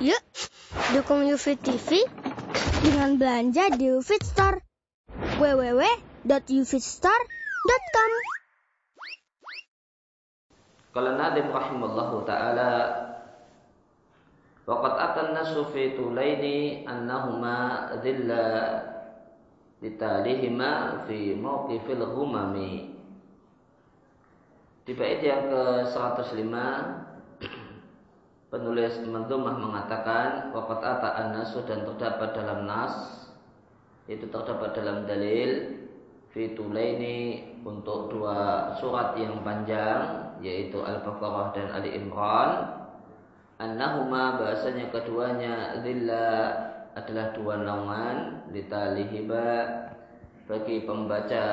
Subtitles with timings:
[0.00, 0.24] Yuk,
[0.96, 2.00] dukung UFIT TV
[2.80, 4.56] dengan belanja di UFIT Store.
[5.36, 8.12] www.ufitstore.com
[10.96, 12.72] Kalau Nadim rahimallahu ta'ala
[14.64, 18.80] Waqat atan nasu fi tulaini annahuma dhilla
[19.84, 22.96] litalihima fi mawqifil humami
[24.88, 26.56] Di bait yang ke-105
[28.50, 32.94] penulis Mandumah mengatakan waqat ata an-nasu dan terdapat dalam nas
[34.10, 35.80] itu terdapat dalam dalil
[36.34, 42.80] fitulaini untuk dua surat yang panjang yaitu Al-Baqarah dan Ali Imran.
[43.60, 46.28] Annahuma bahasanya keduanya zilla
[46.96, 49.48] adalah dua naungan litalihiba
[50.48, 51.46] bagi pembaca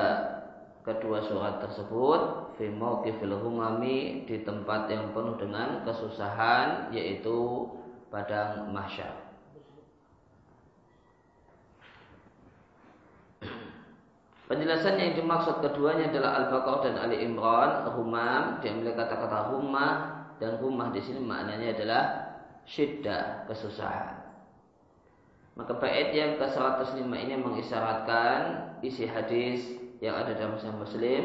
[0.82, 7.70] kedua surat tersebut fi mauqifil humami di tempat yang penuh dengan kesusahan yaitu
[8.10, 9.28] padang mahsyar.
[14.48, 20.88] Penjelasan yang dimaksud keduanya adalah Al-Baqarah dan Ali Imran, humam, diambil kata-kata humah dan humah
[20.88, 22.02] di sini maknanya adalah
[22.64, 24.24] syiddah, kesusahan.
[25.52, 29.68] Maka bait yang ke-105 ini mengisyaratkan isi hadis
[30.00, 31.24] yang ada dalam Sahih Muslim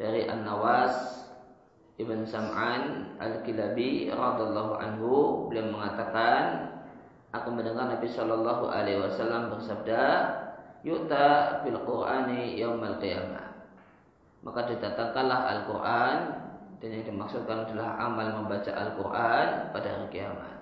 [0.00, 1.28] dari An-Nawas
[2.00, 5.12] Ibn Sam'an Al-Kilabi radhiyallahu anhu
[5.52, 6.72] beliau mengatakan
[7.36, 10.04] aku mendengar Nabi Shallallahu alaihi wasallam bersabda
[10.80, 13.52] yu'ta bil Qur'ani yaumal qiyamah
[14.40, 16.18] maka didatangkanlah Al-Qur'an
[16.80, 20.56] dan yang dimaksudkan adalah amal membaca Al-Quran pada hari kiamat.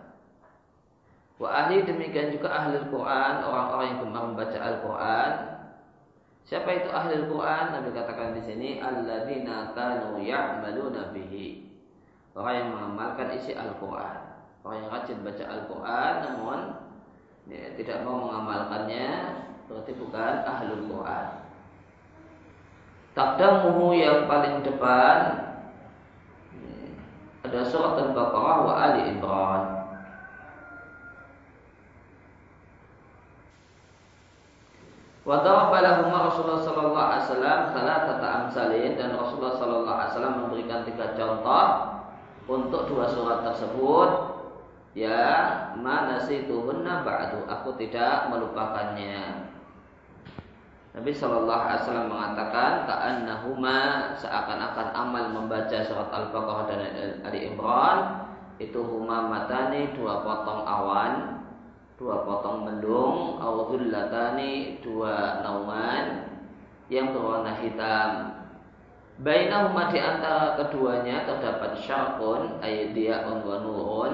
[1.38, 5.30] Wa ahli demikian juga ahli Al-Quran, orang-orang yang gemar membaca Al-Quran,
[6.48, 7.76] Siapa itu ahli Al-Quran?
[7.76, 11.68] Nabi katakan di sini, alladzina kanu ya'maluna bihi.
[12.32, 14.16] Orang yang mengamalkan isi Al-Quran.
[14.64, 16.58] Orang yang rajin baca Al-Quran, namun
[17.52, 19.08] ya, tidak mau mengamalkannya,
[19.68, 21.26] berarti bukan ahli Al-Quran.
[23.12, 25.16] Takdamuhu yang paling depan
[26.56, 26.76] ya,
[27.44, 29.77] ada surat Al-Baqarah wa Ali Imran.
[35.28, 35.84] Wa daraba
[36.32, 41.66] Rasulullah sallallahu alaihi wasallam thalathata amsalin dan Rasulullah sallallahu alaihi wasallam memberikan tiga contoh
[42.48, 44.40] untuk dua surat tersebut.
[44.96, 45.28] Ya
[45.76, 47.44] mana situhunna ba'du.
[47.44, 49.46] Aku tidak melupakannya.
[50.96, 53.78] Nabi Shallallahu Alaihi Wasallam mengatakan ka'annahuma
[54.18, 56.80] seakan-akan amal membaca surat Al-Baqarah dan
[57.22, 58.26] Ali Imran
[58.58, 61.37] itu huma matani dua potong awan
[61.98, 66.30] dua potong mendung awdullatani dua naungan
[66.86, 68.10] yang berwarna hitam.
[69.18, 74.12] Bainahuma di antara keduanya terdapat syarqun aydiyaun wa nurun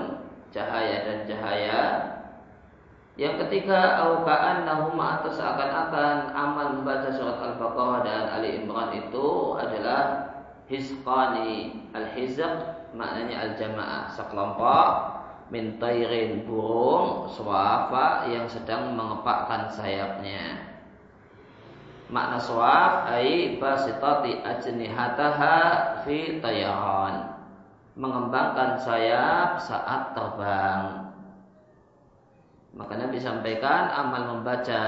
[0.49, 1.83] cahaya dan cahaya.
[3.15, 10.35] Yang ketiga awkaan nahuma atau seakan-akan amal membaca surat Al-Baqarah dan Ali Imran itu adalah
[10.67, 12.43] hizqani al-hizq
[12.91, 15.14] maknanya al-jamaah sekelompok
[15.53, 20.75] min tairin burung swafa yang sedang mengepakkan sayapnya.
[22.13, 25.57] Makna swaf ai basitati ajnihataha
[26.05, 27.33] fi tayaran.
[27.95, 31.15] Mengembangkan sayap saat terbang.
[32.75, 34.83] Maka Nabi sampaikan amal membaca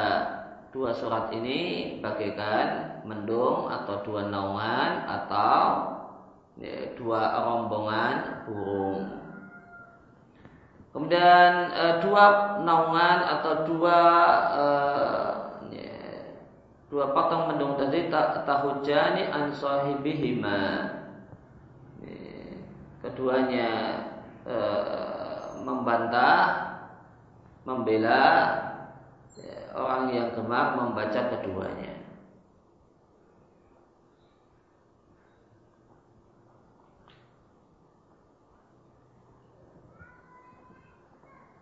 [0.75, 5.63] dua surat ini bagaikan mendung atau dua naungan atau
[6.59, 9.26] ya, dua rombongan burung.
[10.97, 14.01] Kemudian e, dua naungan atau dua
[14.49, 14.65] e,
[16.89, 18.09] dua potong mendung tadi
[18.49, 20.97] tahujani an sahibihima.
[23.05, 23.71] keduanya
[24.43, 24.57] e,
[25.63, 26.43] membantah,
[27.63, 28.27] membela
[29.39, 31.86] ya, orang yang gemar membaca keduanya.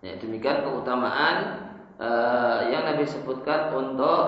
[0.05, 1.65] Ya, demikian keutamaan
[1.97, 4.21] uh, yang Nabi sebutkan untuk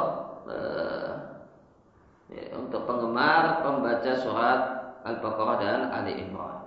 [0.49, 1.45] uh,
[2.33, 4.61] ya, untuk penggemar pembaca surat
[5.05, 6.65] Al-Baqarah dan Ali Imran.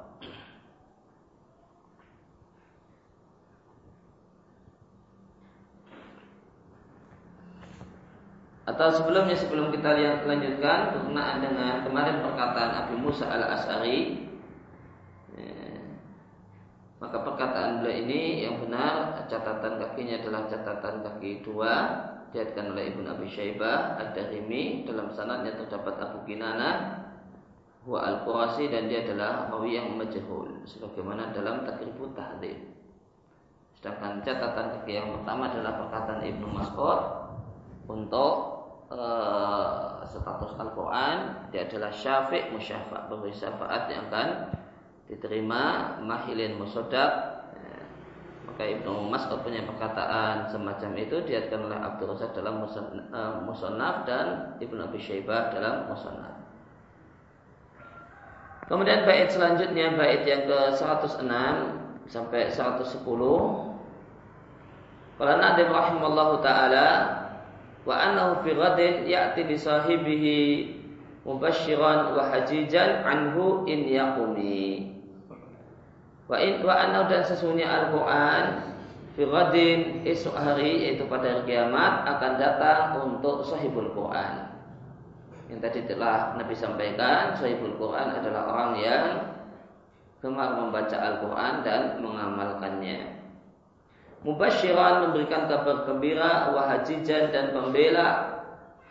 [8.69, 14.28] Atau sebelumnya sebelum kita lihat lanjutkan berkenaan dengan kemarin perkataan Abu Musa al Asari
[17.09, 21.73] maka perkataan beliau ini yang benar catatan kakinya adalah catatan kaki dua
[22.29, 24.85] diatkan oleh Ibnu Abi Syaibah Ad-Darimi.
[24.85, 27.01] Dalam sanadnya terdapat Abu Kinana
[27.81, 32.77] Huwa Al-Qurasi dan dia adalah rawi yang majhul sebagaimana dalam takribut tahdhib
[33.73, 37.01] Sedangkan catatan kaki yang pertama adalah perkataan Ibnu Mas'ud
[37.89, 38.33] untuk
[38.93, 41.49] uh, status Al-Quran.
[41.49, 44.58] Dia adalah syafiq musyafa' beri syafaat yang akan
[45.09, 47.11] diterima mahilin musodak
[47.57, 47.81] ya.
[48.45, 54.55] maka Ibnu Mas'ud punya perkataan semacam itu diatkan oleh Abdul Razak dalam eh, Musannaf dan
[54.61, 56.37] Ibnu Abi Syaibah dalam Musannaf
[58.69, 61.25] Kemudian bait selanjutnya bait yang ke 106
[62.05, 63.01] sampai 110
[65.17, 67.17] Qala Nadim rahimallahu taala
[67.81, 70.39] wa annahu fi ghadin ya'ti bi sahibihi
[71.25, 74.98] mubashiran wa hajijan anhu in yaqumi.
[76.29, 78.77] Wa in wa annahu dan sesungguhnya Al-Qur'an
[79.17, 84.45] fi ghadin esok hari yaitu pada hari kiamat akan datang untuk sahibul Quran.
[85.49, 89.05] Yang tadi telah Nabi sampaikan, sahibul Quran adalah orang yang
[90.21, 93.17] gemar membaca Al-Quran dan mengamalkannya.
[94.21, 98.37] Mubashiran memberikan kabar gembira wahajijan dan pembela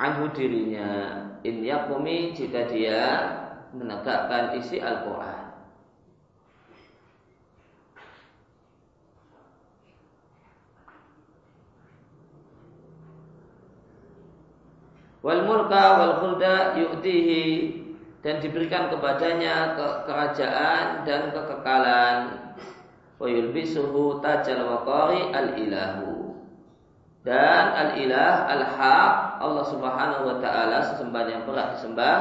[0.03, 3.01] anhu dirinya in yakumi jika dia
[3.71, 5.38] menegakkan isi Al-Quran.
[15.19, 17.75] Wal mulka wal khulda yu'tihi
[18.23, 22.19] dan diberikan kepadanya ke kerajaan dan kekekalan
[23.19, 26.39] wa yulbisuhu tajal waqari al-ilahu.
[27.27, 32.19] Dan al-ilah al-haq Allah Subhanahu wa taala sesembahan yang berat disembah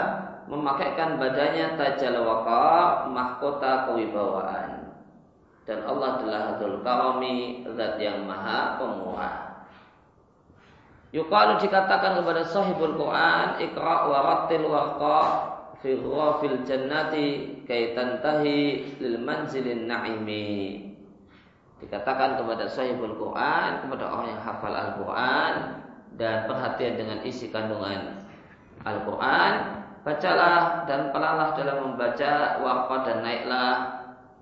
[0.50, 4.90] memakaikan badannya tajal waqar mahkota kewibawaan.
[5.68, 9.57] Dan Allah adalah Dzul Karami, zat yang maha pemurah.
[11.16, 15.22] Yukalu dikatakan kepada sahibul Quran, ikra wa rattil warqa
[15.80, 17.28] fi ghafil jannati
[17.64, 20.84] kaitan tahi lil manzilin na'imi.
[21.80, 25.54] Dikatakan kepada sahibul Quran, kepada orang yang hafal Al-Quran
[26.18, 28.26] dan perhatian dengan isi kandungan
[28.84, 29.54] Al-Quran,
[30.04, 33.74] bacalah dan pelalah dalam membaca warqa dan naiklah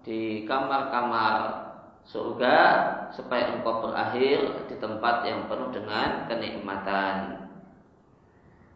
[0.02, 1.65] di kamar-kamar
[2.06, 2.58] surga
[3.18, 7.50] supaya engkau berakhir di tempat yang penuh dengan kenikmatan.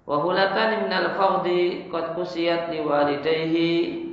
[0.10, 4.10] Wahulatan minal fardi qad kusiyat liwalidayhi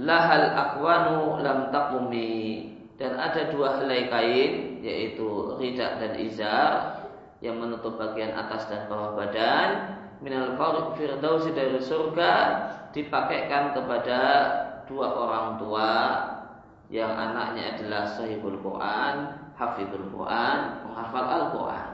[0.00, 2.72] lahal akwanu lam taqumi.
[2.98, 6.72] Dan ada dua helai kain yaitu ridak dan izar
[7.38, 9.94] yang menutup bagian atas dan bawah badan.
[10.18, 10.58] Minal
[10.98, 12.32] firdausi dari surga
[12.90, 14.20] dipakaikan kepada
[14.90, 15.94] dua orang tua
[16.88, 19.14] yang anaknya adalah sahibul Quran,
[19.56, 20.58] hafizul Quran,
[20.88, 21.90] menghafal Al-Quran.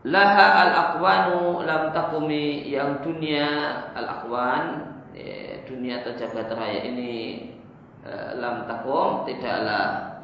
[0.00, 3.48] Laha al-aqwanu lam takumi yang dunia
[3.92, 7.50] al-aqwan ya, dunia atau jagat raya ini
[8.00, 10.16] Eh, lam takum tidaklah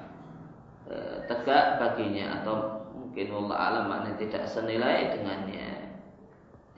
[0.88, 5.92] eh, tegak baginya atau mungkin Allah alam maknanya tidak senilai dengannya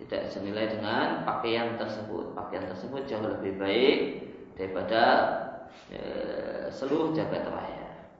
[0.02, 3.98] tidak senilai dengan pakaian tersebut pakaian tersebut jauh lebih baik
[4.58, 5.02] daripada
[5.94, 6.00] e,
[6.74, 8.10] seluruh jagat raya.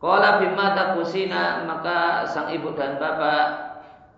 [0.00, 3.46] Kala bima takusina maka sang ibu dan bapak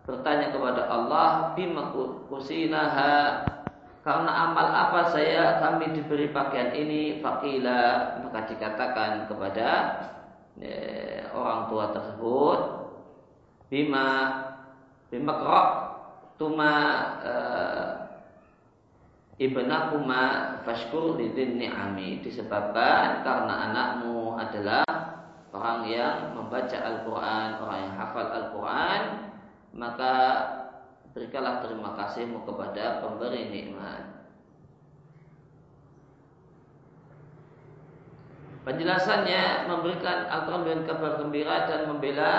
[0.07, 1.91] bertanya kepada Allah bima
[2.31, 3.43] kusinaha
[4.07, 7.19] karena amal apa saya kami diberi pakaian ini?
[7.19, 9.71] Fakila maka dikatakan kepada
[10.63, 12.61] ya, orang tua tersebut
[13.67, 14.07] bima
[15.11, 15.69] bima krok
[16.39, 16.75] tuma
[17.27, 17.96] uh,
[19.37, 24.85] ibnakuma fashkur lidin ni'ami disebabkan karena anakmu adalah
[25.53, 29.03] orang yang membaca Al-Quran, orang yang hafal Al-Quran,
[29.77, 30.15] maka
[31.17, 34.05] berikanlah terima kasihmu kepada pemberi nikmat.
[38.69, 42.35] Penjelasannya memberikan Al-Quran kabar gembira dan membela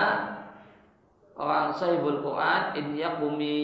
[1.38, 3.62] orang sahibul Quran in yakumi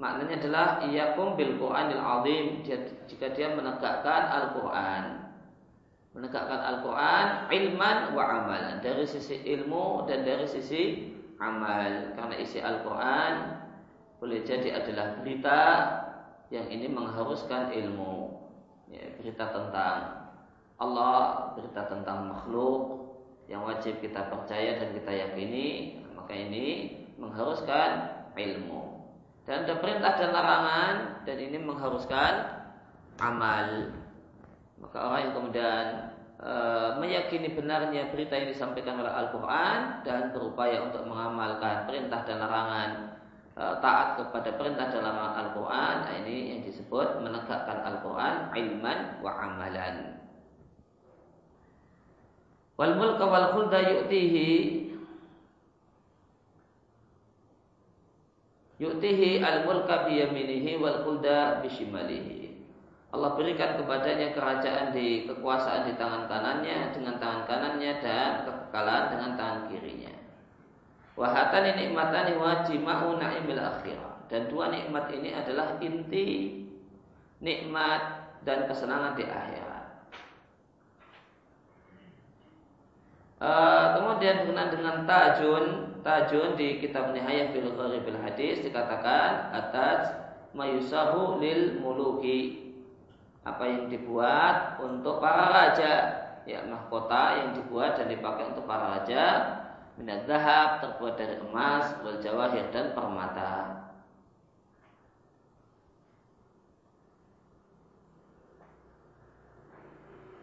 [0.00, 2.64] maknanya adalah iyakum bil Quranil azim.
[3.04, 5.28] Jika dia menegakkan Al-Quran.
[6.16, 8.80] Menegakkan Al-Quran ilman wa amalan.
[8.80, 12.16] Dari sisi ilmu dan dari sisi amal.
[12.16, 13.60] Karena isi Al-Quran
[14.16, 15.60] boleh jadi adalah berita
[16.48, 18.40] yang ini mengharuskan ilmu.
[18.90, 20.20] Ya, berita tentang
[20.80, 23.12] Allah, berita tentang makhluk
[23.46, 28.89] yang wajib kita percaya dan kita yakini, maka ini mengharuskan ilmu.
[29.50, 30.94] Dan ada perintah dan larangan
[31.26, 32.34] dan ini mengharuskan
[33.18, 33.90] amal.
[34.78, 35.84] Maka orang yang kemudian
[36.38, 36.52] e,
[37.02, 43.10] meyakini benarnya berita yang disampaikan oleh Al-Quran dan berupaya untuk mengamalkan perintah dan larangan
[43.60, 50.16] Eh, taat kepada perintah dalam Al-Quran nah ini yang disebut menegakkan Al-Quran ilman wa amalan
[52.80, 53.52] Wal mulka wal
[58.80, 62.40] yu'tihi al mulka biyaminihi wal khulda bishimalihi.
[63.10, 69.30] Allah berikan kepadanya kerajaan di kekuasaan di tangan kanannya dengan tangan kanannya dan kekekalan dengan
[69.34, 70.14] tangan kirinya.
[71.18, 74.30] Wahatani nikmatani wajima'u na'imil akhirah.
[74.30, 76.62] Dan dua nikmat ini adalah inti
[77.42, 79.84] nikmat dan kesenangan di akhirat.
[83.42, 85.64] Uh, kemudian berkenaan dengan tajun,
[86.00, 90.16] tajun di kitab Nihayah Gharibil Hadis dikatakan atas
[90.52, 92.72] mayusahu lil muluki.
[93.40, 95.94] Apa yang dibuat untuk para raja?
[96.44, 99.24] Ya mahkota yang dibuat dan dipakai untuk para raja.
[99.96, 103.84] Minat zahab terbuat dari emas wal jawahir dan permata.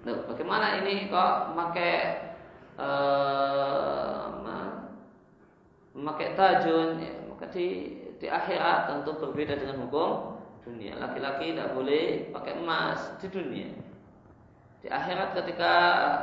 [0.05, 1.95] Loh, bagaimana ini kok pakai
[2.79, 4.07] uh,
[5.97, 10.93] memakai tajun ya, maka di di akhirat tentu berbeda dengan hukum dunia.
[11.01, 13.69] Laki-laki tidak boleh pakai emas di dunia.
[14.85, 15.73] Di akhirat ketika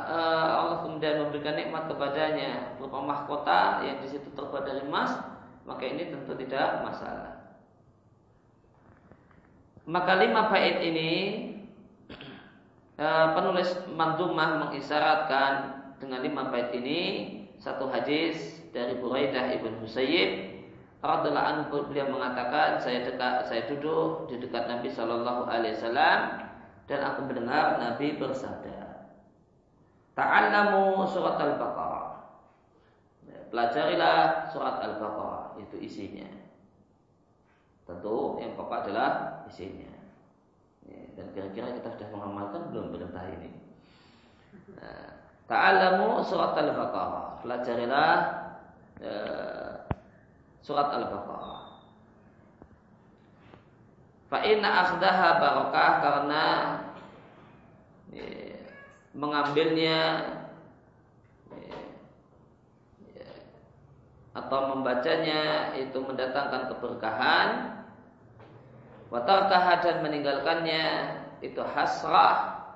[0.07, 5.11] uh, Allah kemudian memberikan nikmat kepadanya berupa mahkota yang di situ terbuat dari emas,
[5.67, 7.59] maka ini tentu tidak masalah.
[9.85, 11.11] Maka lima bait ini
[12.95, 15.51] Eh, penulis Mandumah mengisyaratkan
[15.99, 16.99] dengan lima bait ini
[17.59, 20.59] satu hadis dari Buraidah ibn Husayyib
[20.99, 26.19] radhiallahu anhu beliau mengatakan saya dekat saya duduk di dekat Nabi Shallallahu Alaihi Wasallam
[26.91, 29.07] dan aku mendengar Nabi bersabda
[30.13, 32.07] Ta'allamu surat al-Baqarah
[33.49, 36.29] Pelajarilah surat al-Baqarah Itu isinya
[37.89, 39.95] Tentu yang pokok adalah isinya
[40.85, 43.49] Ya, dan kira-kira kita sudah mengamalkan belum perintah ini.
[44.77, 45.17] Nah,
[45.49, 47.41] Ta'alamu surat Al-Baqarah.
[47.41, 48.44] Pelajarilah ya,
[50.65, 51.61] surat Al-Baqarah.
[54.25, 56.45] Fa'inna akhdaha barakah karena
[58.09, 58.57] ya,
[59.13, 59.99] mengambilnya
[63.13, 63.31] ya,
[64.33, 67.49] atau membacanya itu mendatangkan keberkahan
[69.13, 70.85] Watarkaha dan meninggalkannya
[71.45, 72.67] itu hasrah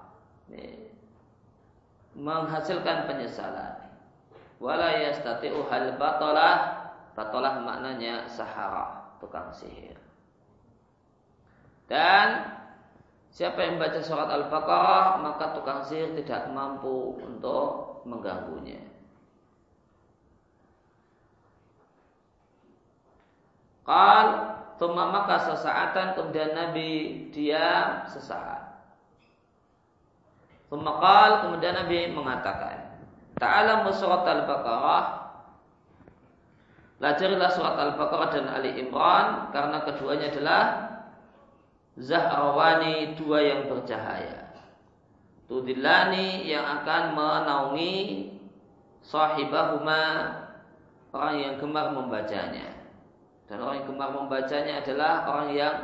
[2.14, 3.89] menghasilkan penyesalan.
[4.60, 6.56] Wala yastati'u hal batalah
[7.16, 9.96] batalah maknanya sahara tukang sihir.
[11.88, 12.54] Dan
[13.34, 18.84] siapa yang baca surat Al-Baqarah maka tukang sihir tidak mampu untuk mengganggunya.
[23.88, 24.50] Qal
[24.80, 28.80] Tuma maka sesaatan kemudian Nabi diam sesaat.
[30.72, 32.79] Tumakal kemudian Nabi mengatakan,
[33.40, 35.20] Ta'ala surat al-Baqarah
[37.00, 40.64] Pelajarilah surat Al-Baqarah dan Ali Imran karena keduanya adalah
[41.96, 44.52] Zahrawani dua yang bercahaya.
[45.48, 47.96] Tudillani yang akan menaungi
[49.04, 50.04] sahibahuma
[51.16, 52.68] orang yang gemar membacanya.
[53.48, 55.76] Dan orang yang gemar membacanya adalah orang yang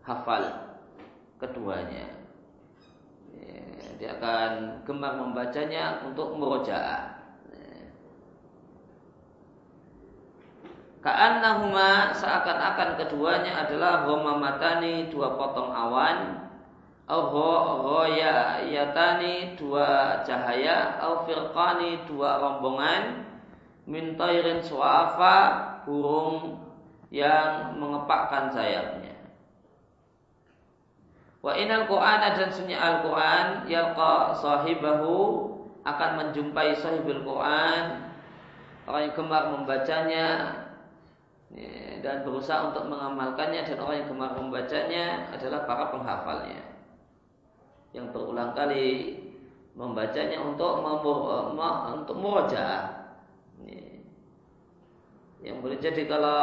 [0.00, 0.42] hafal
[1.40, 2.08] keduanya.
[4.00, 7.14] Dia akan gemar membacanya untuk merojaah.
[11.04, 14.08] Ka'annahuma seakan-akan keduanya adalah
[14.40, 16.48] matani dua potong awan
[18.64, 23.28] yatani dua cahaya au firqani dua rombongan
[23.84, 25.36] min tairin suafa
[25.84, 26.56] burung
[27.12, 29.03] yang mengepakkan sayapnya.
[31.44, 35.52] Wa inal Qur'an dan sunyi Al-Quran yalqa sahibahu
[35.84, 38.08] akan menjumpai sahibul Quran
[38.88, 40.26] orang yang gemar membacanya
[41.52, 46.64] ya, dan berusaha untuk mengamalkannya dan orang yang gemar membacanya adalah para penghafalnya
[47.92, 49.20] yang berulang kali
[49.76, 53.14] membacanya untuk untuk murojaah.
[53.62, 54.02] Ya.
[55.44, 56.40] Yang boleh jadi kalau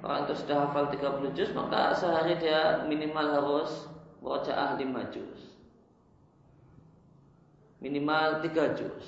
[0.00, 3.91] orang itu sudah hafal 30 juz maka sehari dia minimal harus
[4.22, 5.52] baca 5 juz
[7.82, 9.04] minimal 3 juz.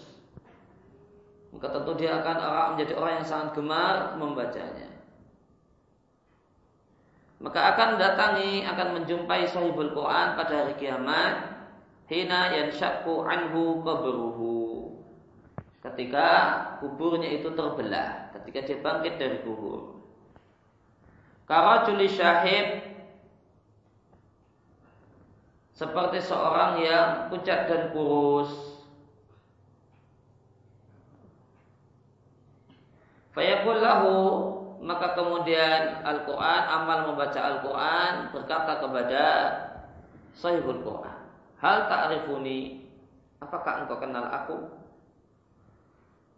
[1.54, 4.90] Maka tentu dia akan orang menjadi orang yang sangat gemar membacanya.
[7.38, 11.54] Maka akan datangi akan menjumpai sahibul Quran pada hari kiamat
[12.10, 14.98] hina yang syakku anhu qabruhu.
[15.78, 16.28] Ketika
[16.82, 20.02] kuburnya itu terbelah ketika dia bangkit dari kubur.
[21.44, 22.93] Karajuli syahid
[25.74, 28.50] seperti seorang yang pucat dan kurus.
[33.34, 34.14] Fayaqul lahu
[34.84, 39.24] maka kemudian Al-Quran, amal membaca Al-Quran berkata kepada
[40.36, 41.18] sahibul Quran.
[41.56, 42.84] Hal ta'rifuni,
[43.40, 44.58] apakah engkau kenal aku?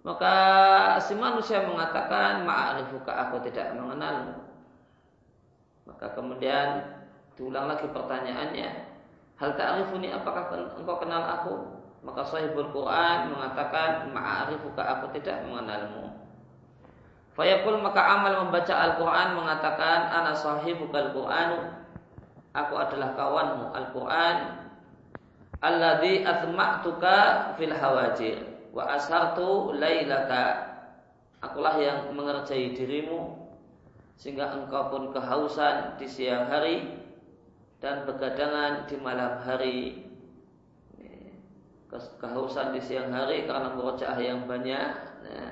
[0.07, 0.35] Maka
[1.03, 4.47] si manusia mengatakan, ma'arifuka aku tidak mengenalmu.
[5.91, 6.87] Maka kemudian
[7.35, 8.86] diulang lagi pertanyaannya,
[9.37, 10.49] hal ta'rifuni, apakah
[10.81, 11.55] engkau kenal aku?
[12.05, 16.27] Maka sahibul Quran mengatakan, ma'arifuka aku tidak mengenalmu.
[17.37, 20.33] Fayaqul maka amal membaca Al-Quran mengatakan Ana
[21.13, 21.61] Qur'anu
[22.57, 24.37] Aku adalah kawanmu Al-Quran
[25.61, 28.41] Alladhi athma'tuka fil hawajir
[28.73, 30.65] Wa ashartu laylaka
[31.45, 33.37] Akulah yang mengerjai dirimu
[34.17, 36.89] Sehingga engkau pun kehausan di siang hari
[37.81, 39.79] Dan begadangan di malam hari.
[41.93, 44.91] Kehausan di siang hari karena murojaah yang banyak.
[45.25, 45.51] Nah,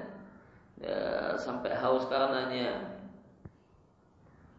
[0.83, 1.01] ya,
[1.41, 3.01] sampai haus karenanya.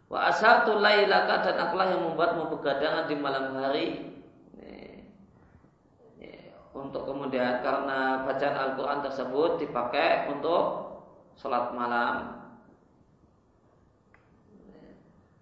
[0.10, 3.88] Wa asartu lailaka dan akulah yang membuatmu begadangan di malam hari.
[6.76, 10.92] Untuk kemudian karena bacaan Al-Quran tersebut dipakai untuk
[11.40, 12.45] sholat malam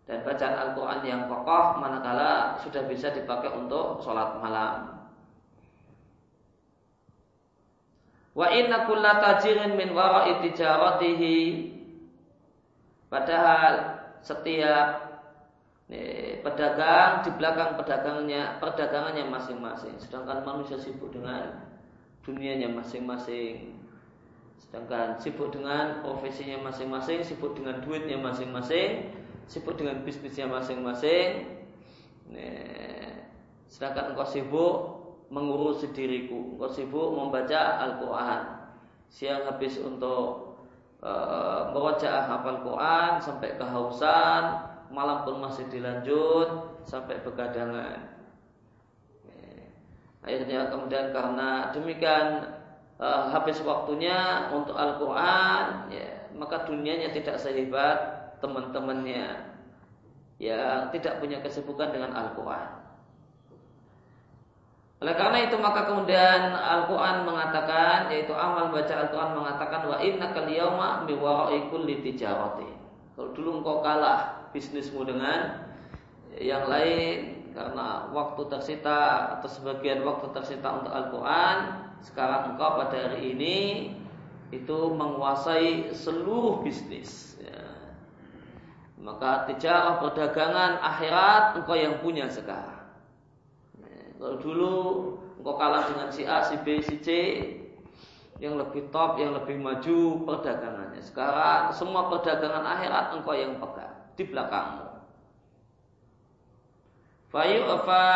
[0.03, 4.99] dan bacaan Al-Quran yang kokoh manakala sudah bisa dipakai untuk sholat malam.
[8.35, 11.39] Wa inna kulla tajirin min wara'i tijaratihi.
[13.07, 13.73] Padahal
[14.25, 15.13] setiap
[16.41, 19.95] pedagang di belakang pedagangnya perdagangannya masing-masing.
[20.01, 21.63] Sedangkan manusia sibuk dengan
[22.25, 23.79] dunianya masing-masing.
[24.59, 31.53] Sedangkan sibuk dengan profesinya masing-masing sibuk dengan duitnya masing-masing sibuk dengan bisnisnya masing-masing
[33.73, 34.75] sedangkan engkau sibuk
[35.33, 36.55] mengurusi diriku.
[36.55, 38.41] Engkau sibuk membaca Al-Quran.
[39.09, 40.57] Siang habis untuk
[41.01, 41.11] e,
[41.73, 44.43] membaca hafal Quran sampai kehausan,
[44.93, 48.13] malam pun masih dilanjut sampai begadangan.
[50.23, 52.27] Akhirnya kemudian karena demikian
[53.01, 59.55] e, habis waktunya untuk Al-Quran, ya, maka dunianya tidak sehebat teman-temannya
[60.43, 62.83] yang tidak punya kesibukan dengan Al-Quran.
[65.03, 71.03] Oleh karena itu maka kemudian Al-Quran mengatakan yaitu amal baca Al-Quran mengatakan wa inna kaliyama
[71.07, 72.67] biwara'i kulli tijarati.
[73.15, 75.63] Kalau dulu engkau kalah bisnismu dengan
[76.39, 81.57] yang lain karena waktu tersita atau sebagian waktu tersita untuk Al-Quran
[81.99, 83.57] sekarang engkau pada hari ini
[84.55, 87.32] itu menguasai seluruh bisnis.
[89.03, 92.83] Maka tijarah perdagangan akhirat engkau yang punya sekarang
[94.23, 94.75] kalau dulu
[95.43, 97.09] engkau kalah dengan si A, si B, si C
[98.39, 101.03] yang lebih top, yang lebih maju perdagangannya.
[101.03, 104.87] Sekarang semua perdagangan akhirat engkau yang pegang di belakangmu.
[107.35, 108.07] Fayu'fa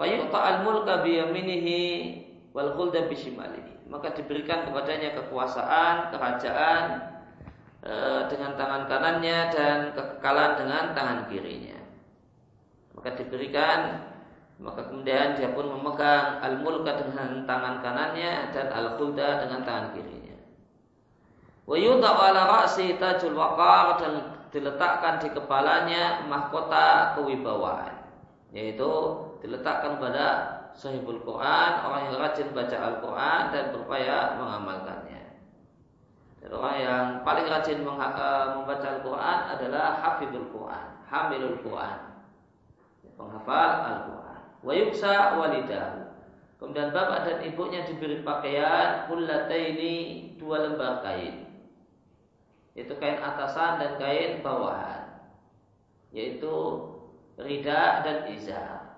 [0.00, 1.80] fayu'ta al-mulka biyaminihi
[2.56, 3.04] wal khulda.
[3.92, 7.11] Maka diberikan kepadanya kekuasaan, kerajaan
[8.30, 11.78] dengan tangan kanannya dan kekekalan dengan tangan kirinya.
[12.94, 13.78] Maka diberikan
[14.62, 20.38] maka kemudian dia pun memegang al-mulka dengan tangan kanannya dan al-khulda dengan tangan kirinya.
[21.66, 24.12] Wa ala ra'si tajul waqar dan
[24.54, 28.06] diletakkan di kepalanya mahkota kewibawaan.
[28.54, 28.90] Yaitu
[29.42, 30.26] diletakkan pada
[30.78, 35.01] sahibul Quran, orang yang rajin baca Al-Quran dan berupaya mengamalkannya.
[36.50, 41.98] Orang yang paling rajin eh, membaca Al-Quran adalah hafidul Quran, hamilul Quran,
[43.14, 44.22] penghafal Al-Quran
[44.62, 46.00] wa yuksa walidahu.
[46.62, 49.10] Kemudian bapak dan ibunya diberi pakaian
[49.50, 49.94] ini
[50.38, 51.50] dua lembar kain.
[52.78, 55.26] Itu kain atasan dan kain bawahan.
[56.14, 56.54] Yaitu
[57.34, 58.94] rida dan izar.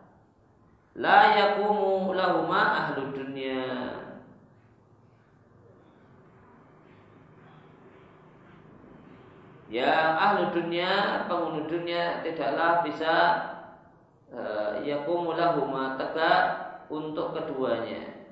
[0.92, 4.03] La yakumu lahuma ahlu dunia.
[9.74, 13.14] Yang ahlu dunia, penghuni dunia tidaklah bisa
[14.34, 16.42] Eh, yaqumu lahuma tegak
[16.90, 18.26] untuk keduanya.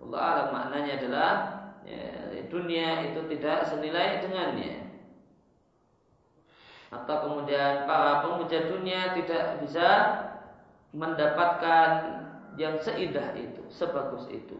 [0.00, 1.30] Allah alam maknanya adalah
[1.84, 4.88] ya, dunia itu tidak senilai dengannya.
[6.88, 9.88] Atau kemudian para pemuja dunia tidak bisa
[10.96, 11.88] mendapatkan
[12.56, 14.56] yang seindah itu, sebagus itu.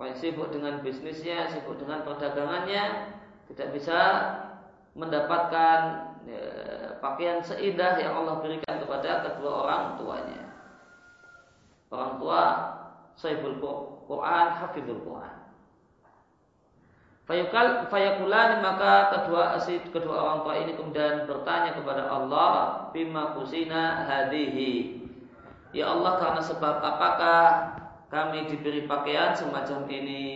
[0.00, 3.12] Orang sibuk dengan bisnisnya, sibuk dengan perdagangannya,
[3.52, 4.00] tidak bisa
[4.96, 5.80] mendapatkan
[6.24, 6.44] ya,
[7.04, 10.42] pakaian seindah yang Allah berikan kepada kedua orang tuanya.
[11.92, 12.42] Orang tua
[13.12, 13.60] sahibul
[14.08, 15.36] Quran, hafizul Quran.
[17.28, 24.08] Fayukal fayakulani maka kedua asid kedua orang tua ini kemudian bertanya kepada Allah bima kusina
[24.08, 24.98] hadihi.
[25.76, 27.38] Ya Allah karena sebab apakah
[28.10, 30.26] kami diberi pakaian semacam ini?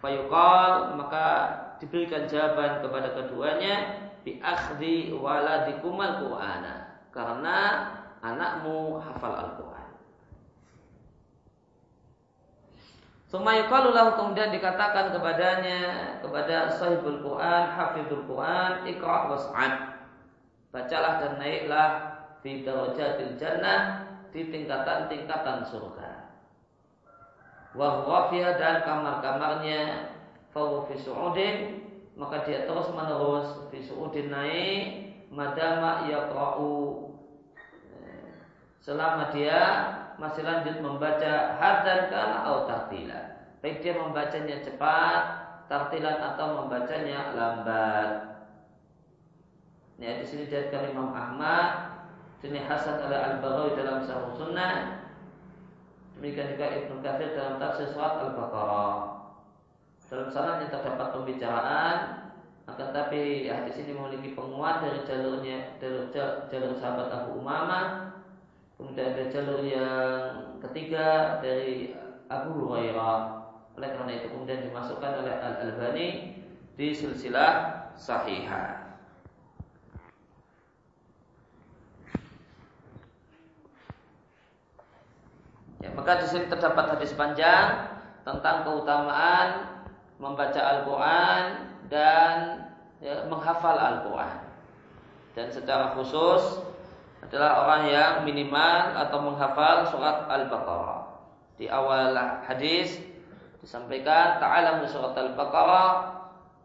[0.00, 1.26] Fayukal maka
[1.76, 3.76] diberikan jawaban kepada keduanya
[4.24, 7.58] bi akhdi waladikumal Qur'ana karena
[8.24, 9.90] anakmu hafal Al-Qur'an.
[13.28, 15.80] Sumayukalulah kemudian dikatakan kepadanya
[16.24, 20.00] kepada sahibul Quran, hafidul Quran, ikra was'ad.
[20.72, 21.90] Bacalah dan naiklah
[22.40, 26.07] fi darajatil jannah di tingkatan-tingkatan surga.
[27.78, 28.10] Wa
[28.58, 30.10] dan kamar-kamarnya.
[30.50, 30.98] Fa fi
[32.18, 34.84] maka dia terus menerus fi su'udin naik.
[35.30, 37.14] Madama yaqra'u.
[38.82, 39.62] Selama dia
[40.18, 43.38] masih lanjut membaca hadan kana atau tartila.
[43.62, 45.22] Baik dia membacanya cepat,
[45.70, 48.10] tartilan atau membacanya lambat.
[49.98, 51.90] Ya, di sini dari Imam Ahmad,
[52.38, 54.97] sini Hasan al Barawi dalam Sahih Sunnah,
[56.18, 58.94] demikian juga Ibnu Katsir dalam tafsir surat Al-Baqarah.
[60.08, 61.96] Dalam sanadnya terdapat pembicaraan,
[62.68, 66.10] akan tapi hadis ini memiliki penguat dari jalurnya dari
[66.52, 68.08] jalur sahabat Abu Umamah
[68.78, 71.90] Kemudian ada jalur yang ketiga dari
[72.30, 73.18] Abu Hurairah.
[73.74, 76.38] Oleh karena itu kemudian dimasukkan oleh Al Albani
[76.78, 78.77] di silsilah sahihah.
[85.78, 87.86] Ya, maka di sini terdapat hadis panjang
[88.26, 89.78] tentang keutamaan
[90.18, 91.42] membaca Al-Quran
[91.86, 92.34] dan
[92.98, 94.42] ya, menghafal Al-Quran.
[95.38, 96.66] Dan secara khusus
[97.22, 101.02] adalah orang yang minimal atau menghafal surat Al-Baqarah.
[101.58, 102.14] Di awal
[102.46, 102.98] hadis
[103.62, 105.90] disampaikan ta'alamu surat Al-Baqarah,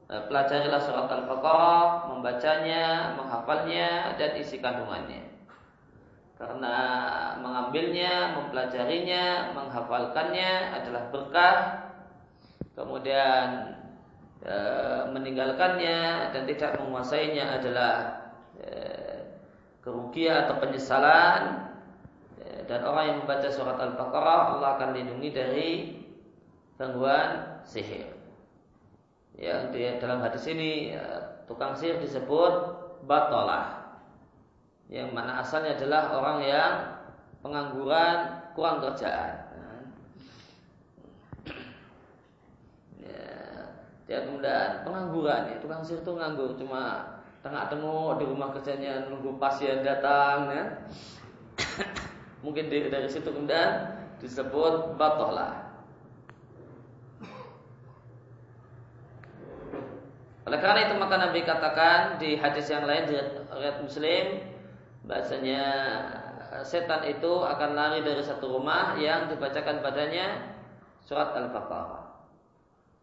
[0.10, 5.33] eh, pelajarilah surat Al-Baqarah, membacanya, menghafalnya dan isi kandungannya.
[6.44, 6.78] Karena
[7.40, 11.58] mengambilnya, mempelajarinya, menghafalkannya adalah berkah.
[12.76, 13.80] Kemudian
[14.44, 14.56] e,
[15.16, 17.94] meninggalkannya dan tidak menguasainya adalah
[18.60, 18.70] e,
[19.80, 21.42] kerugian atau penyesalan
[22.42, 25.70] ya, dan orang yang membaca surat Al-Baqarah Allah akan lindungi dari
[26.76, 28.10] gangguan sihir.
[29.38, 32.54] Ya, dalam hadis ini ya, tukang sihir disebut
[33.06, 33.83] batolah.
[34.92, 36.74] Yang mana asalnya adalah orang yang
[37.44, 38.18] pengangguran,
[38.56, 39.34] kurang kerjaan.
[43.04, 43.28] Ya,
[44.08, 49.84] dia kemudian pengangguran ya, tukang sihir itu nganggur cuma tengah-tengah di rumah kerjanya nunggu pasien
[49.84, 50.64] datang ya.
[52.44, 55.64] Mungkin dari, dari situ kemudian disebut batolah.
[60.44, 64.53] Oleh karena itu maka Nabi katakan di hadis yang lain di riwayat Muslim
[65.04, 65.64] bahasanya
[66.62, 70.56] setan itu akan lari dari satu rumah yang dibacakan padanya
[71.02, 72.04] surat Al-Baqarah.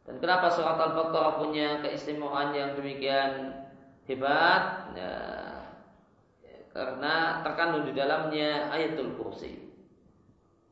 [0.07, 3.53] Dan kenapa surat Al-Baqarah punya keistimewaan yang demikian
[4.07, 5.15] hebat ya,
[6.71, 9.69] karena terkandung di dalamnya ayatul kursi.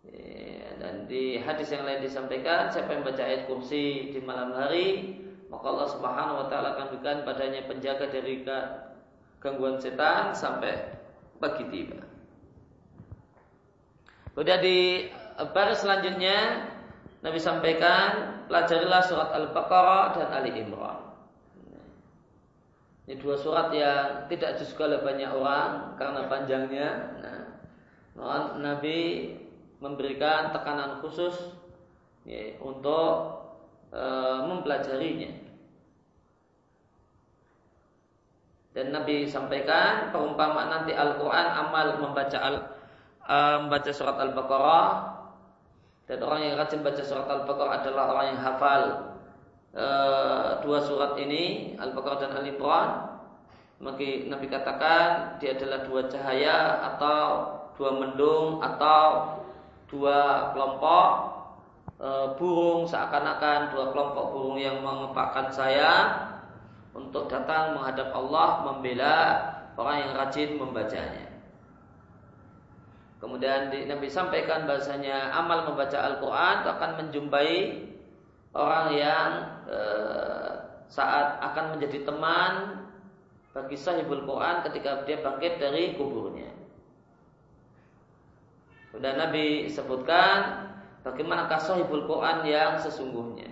[0.08, 5.18] Ya, dan di hadis yang lain disampaikan siapa yang baca ayat kursi di malam hari
[5.48, 8.44] maka Allah Subhanahu wa taala akan berikan padanya penjaga dari
[9.40, 10.97] gangguan setan sampai
[11.38, 11.98] pagi tiba.
[14.34, 15.10] Kemudian di
[15.50, 16.70] baris selanjutnya
[17.18, 21.08] Nabi sampaikan pelajarilah surat Al-Baqarah dan Ali Imran.
[23.08, 26.88] Ini dua surat yang tidak disukai oleh banyak orang karena panjangnya.
[28.14, 29.32] Nah, Nabi
[29.80, 31.56] memberikan tekanan khusus
[32.28, 33.40] ya, untuk
[33.88, 34.04] e,
[34.44, 35.47] mempelajarinya.
[38.78, 42.56] Dan Nabi sampaikan perumpamaan nanti Al-Quran amal membaca al,
[43.26, 43.36] e,
[43.66, 45.18] membaca surat Al-Baqarah.
[46.06, 48.82] Dan orang yang rajin baca surat Al-Baqarah adalah orang yang hafal
[49.68, 53.14] Eh, dua surat ini Al-Baqarah dan Al-Imran.
[53.78, 57.22] Maka Nabi katakan dia adalah dua cahaya atau
[57.78, 59.38] dua mendung atau
[59.86, 61.10] dua kelompok
[61.94, 66.26] e, burung seakan-akan dua kelompok burung yang mengepakkan saya
[66.96, 69.16] untuk datang menghadap Allah membela
[69.78, 71.26] orang yang rajin membacanya.
[73.18, 77.54] Kemudian Nabi sampaikan bahasanya amal membaca Al-Quran akan menjumpai
[78.54, 79.30] orang yang
[79.66, 79.78] e,
[80.86, 82.52] saat akan menjadi teman
[83.50, 86.54] bagi sahibul Quran ketika dia bangkit dari kuburnya.
[88.94, 90.70] Sudah Nabi sebutkan
[91.02, 93.50] bagaimana sahibul Quran yang sesungguhnya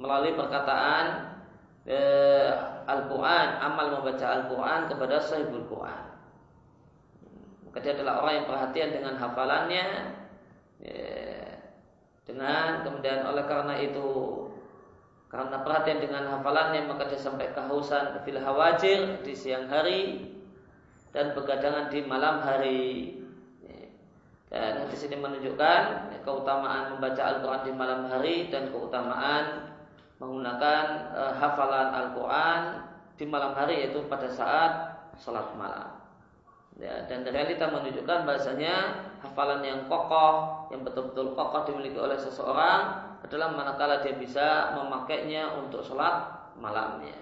[0.00, 1.35] melalui perkataan
[1.86, 2.50] eh,
[2.86, 6.02] Al-Quran, amal membaca Al-Quran kepada sahibul Quran.
[7.66, 9.86] Maka dia adalah orang yang perhatian dengan hafalannya,
[10.82, 11.46] ya,
[12.26, 14.08] dengan kemudian oleh karena itu
[15.26, 20.30] karena perhatian dengan hafalannya maka dia sampai kehausan fil hawajir di siang hari
[21.10, 23.14] dan begadangan di malam hari.
[24.46, 29.75] Dan di sini menunjukkan keutamaan membaca Al-Quran di malam hari dan keutamaan
[30.16, 32.62] menggunakan e, hafalan Al-Quran
[33.16, 34.72] di malam hari yaitu pada saat
[35.20, 35.96] sholat malam.
[36.76, 43.48] Ya, dan realita menunjukkan bahasanya hafalan yang kokoh, yang betul-betul kokoh dimiliki oleh seseorang adalah
[43.56, 46.28] manakala dia bisa memakainya untuk sholat
[46.60, 47.16] malamnya.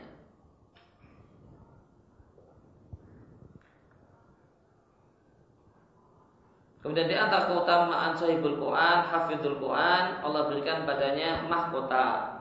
[6.82, 12.33] Kemudian di antara keutamaan sahibul Quran, hafidul Quran, Allah berikan padanya mahkota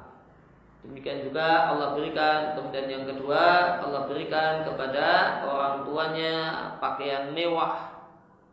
[0.84, 6.36] Demikian juga Allah berikan kemudian yang kedua Allah berikan kepada orang tuanya
[6.84, 8.04] pakaian mewah,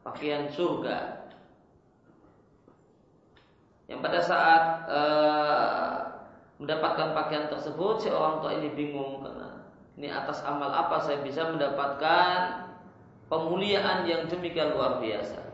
[0.06, 1.26] pakaian surga.
[3.90, 5.94] Yang pada saat uh,
[6.62, 9.66] mendapatkan pakaian tersebut si orang tua ini bingung karena
[9.98, 12.70] ini atas amal apa saya bisa mendapatkan
[13.26, 15.50] pemuliaan yang demikian luar biasa.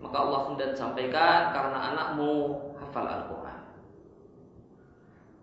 [0.00, 3.53] Maka Allah kemudian sampaikan karena anakmu hafal Al-Quran.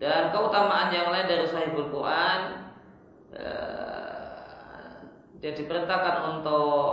[0.02, 2.58] Dan keutamaan yang lain dari sahibul Quran
[3.38, 4.98] eh,
[5.38, 6.90] dia diperintahkan untuk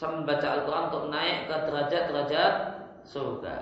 [0.00, 2.54] membaca Al-Quran untuk naik ke derajat-derajat
[3.04, 3.56] surga.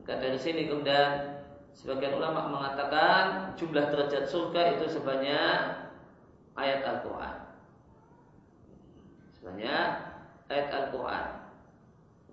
[0.00, 1.36] Maka dari sini kemudian
[1.76, 5.84] sebagian ulama mengatakan jumlah derajat surga itu sebanyak
[6.56, 7.36] ayat Al-Quran.
[9.36, 9.88] Sebanyak
[10.48, 11.26] ayat Al-Quran.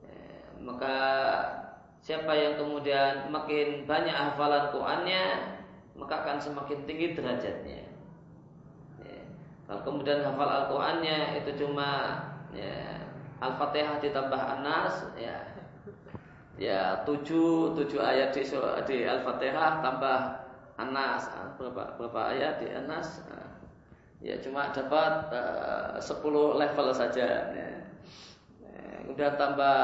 [0.08, 0.96] Eh, maka
[2.02, 5.52] Siapa yang kemudian makin banyak hafalan Qurannya
[6.02, 7.86] maka akan semakin tinggi derajatnya.
[9.06, 9.22] Ya.
[9.70, 12.20] Kalau kemudian hafal Al-Qurannya itu cuma
[12.56, 13.06] ya,
[13.38, 15.38] Al-Fatihah ditambah Anas, ya,
[16.58, 18.44] ya tujuh tujuh ayat di,
[18.90, 20.20] di Al-Fatihah tambah
[20.82, 23.22] Anas, ah, berapa berapa ayat di Anas?
[23.30, 23.62] Ah,
[24.22, 26.18] ya cuma dapat uh, 10
[26.58, 27.28] level saja.
[27.54, 27.70] Ya.
[28.58, 28.84] ya.
[29.06, 29.78] Kemudian tambah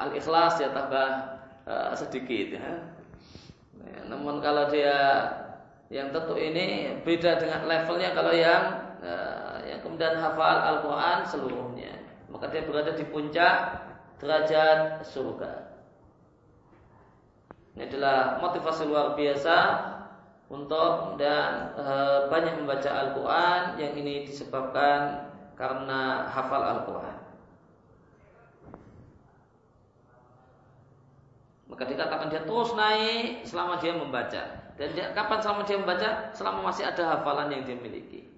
[0.00, 1.31] Al-Ikhlas ya tambah
[1.66, 2.70] uh, sedikit ya.
[3.82, 4.00] ya.
[4.08, 5.28] Namun kalau dia
[5.92, 11.92] yang tentu ini beda dengan levelnya kalau yang uh, yang kemudian hafal Al-Quran seluruhnya,
[12.32, 13.82] maka dia berada di puncak
[14.22, 15.72] derajat surga.
[17.72, 19.56] Ini adalah motivasi luar biasa
[20.52, 21.84] untuk dan e,
[22.28, 27.11] banyak membaca Al-Quran yang ini disebabkan karena hafal Al-Quran.
[31.72, 34.42] Maka dikatakan dia terus naik selama dia membaca.
[34.76, 36.08] Dan dia, kapan selama dia membaca?
[36.36, 38.28] Selama masih ada hafalan yang dia miliki.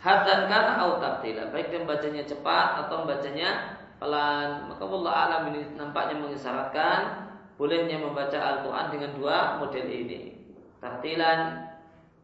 [0.00, 0.80] Hadan karena
[1.20, 4.72] tidak Baik dia membacanya cepat atau membacanya pelan.
[4.72, 7.28] Maka Allah alam ini nampaknya mengisyaratkan
[7.60, 10.40] bolehnya membaca Al-Quran dengan dua model ini.
[10.80, 11.68] Tartilan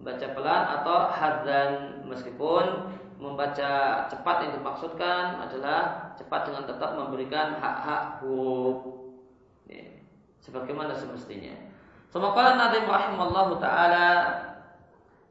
[0.01, 1.73] membaca pelan atau hadan
[2.09, 8.85] meskipun membaca cepat yang dimaksudkan adalah cepat dengan tetap memberikan hak-hak huruf
[9.69, 9.85] ya,
[10.41, 11.57] sebagaimana semestinya.
[12.13, 14.09] Semoga Nabi rahimallahu taala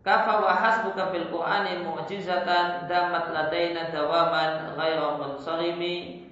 [0.05, 6.25] kafa wa hasbuka fil qur'ani mu'jizatan damat ladaina dawaman ghaira munsarimi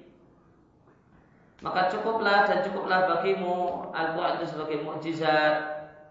[1.63, 5.55] maka cukuplah dan cukuplah bagimu Al-Quran itu sebagai mukjizat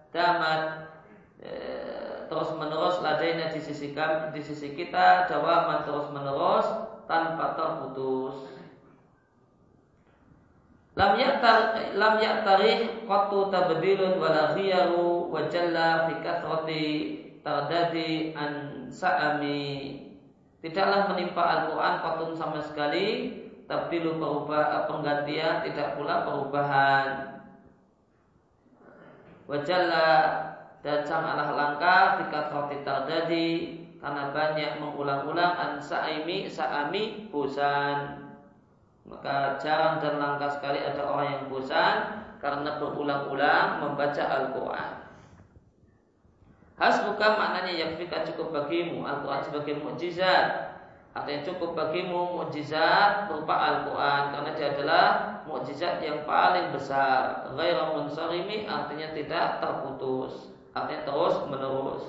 [0.08, 0.81] damat
[2.32, 6.64] terus menerus ladainya di sisi kami, di sisi kita dawaman terus menerus
[7.04, 8.48] tanpa terputus.
[10.96, 16.84] Lam yaktar lam yaktari qattu tabdilun wala khiyaru wa jalla fi kathrati
[17.44, 18.52] tardadi an
[18.88, 20.00] sa'ami.
[20.64, 23.08] Tidaklah menimpa Al-Quran qatun sama sekali
[23.68, 27.08] tabdilu perubah penggantian tidak pula perubahan.
[29.48, 30.08] Wajalla
[30.82, 33.50] dan sangatlah langka jika roti tardadi
[34.02, 38.18] karena banyak mengulang-ulang an sa'imi sa'ami bosan.
[39.06, 44.92] Maka jarang dan langka sekali ada orang yang bosan karena berulang-ulang membaca Al-Quran.
[46.82, 50.74] Hasbuka maknanya yang fika cukup bagimu Al-Quran sebagai mukjizat.
[51.14, 55.06] Artinya cukup bagimu mukjizat berupa Al-Quran Karena dia adalah
[55.46, 57.46] mukjizat yang paling besar.
[57.54, 62.02] Ghaira munsarimi artinya tidak terputus artinya terus menerus.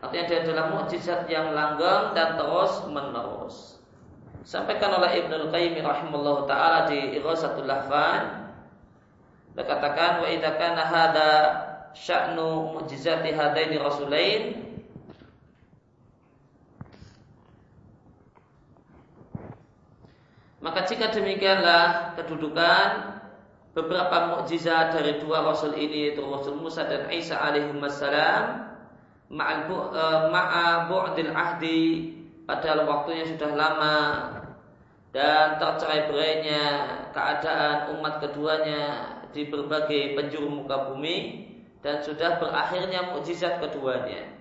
[0.00, 3.80] Artinya dia adalah mukjizat yang langgeng dan terus menerus.
[4.40, 8.48] Sampaikan oleh Ibnu Qayyim rahimahullah taala di Ighasatul Lahfan
[9.52, 11.32] Dikatakan wa idza kana hada
[11.92, 14.42] sya'nu mu'jizati hadaini rasulain
[20.60, 23.19] Maka jika demikianlah kedudukan
[23.70, 28.66] beberapa mukjizat dari dua rasul ini yaitu Rasul Musa dan Isa alaihi wassalam
[29.30, 32.12] ma'a bu'dil ahdi
[32.50, 33.98] padahal waktunya sudah lama
[35.14, 36.62] dan tercerai berainya
[37.14, 38.82] keadaan umat keduanya
[39.30, 41.46] di berbagai penjuru muka bumi
[41.82, 44.38] dan sudah berakhirnya mukjizat keduanya.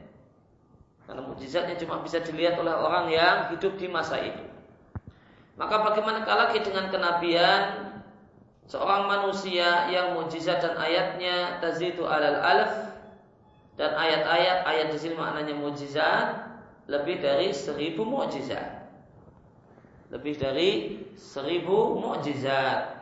[1.09, 4.45] Karena mukjizatnya cuma bisa dilihat oleh orang yang hidup di masa itu.
[5.57, 7.88] Maka bagaimana lagi dengan kenabian
[8.69, 12.73] seorang manusia yang mukjizat dan ayatnya tazitu alal alf
[13.82, 16.49] dan ayat-ayat ayat di sini maknanya mukjizat
[16.86, 18.86] lebih dari seribu mukjizat.
[20.10, 20.69] Lebih dari
[21.17, 22.97] seribu mukjizat.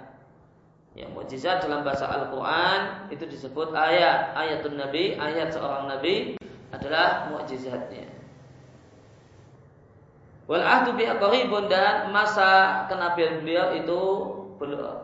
[0.96, 4.36] Yang mukjizat dalam bahasa Al-Quran itu disebut ayat.
[4.36, 6.36] Ayatun Nabi, ayat seorang Nabi
[6.76, 8.12] adalah mukjizatnya.
[10.48, 11.08] Wal ahdu bi
[11.68, 14.04] dan masa kenabian beliau itu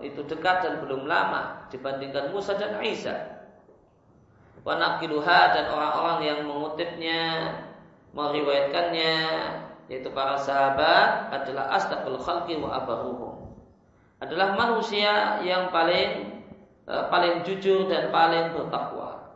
[0.01, 3.45] itu dekat dan belum lama dibandingkan Musa dan Isa.
[4.63, 7.21] Wa dan orang-orang yang mengutipnya,
[8.15, 9.15] meriwayatkannya
[9.91, 13.43] yaitu para sahabat adalah astaqul khalqi wa abaruhum
[14.23, 16.39] adalah manusia yang paling
[16.87, 19.35] uh, paling jujur dan paling bertakwa.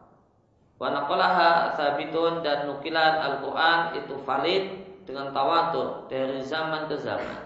[0.80, 4.64] Wa naqalaha sabitun dan nukilan Al-Qur'an itu valid
[5.04, 7.44] dengan tawatur dari zaman ke zaman.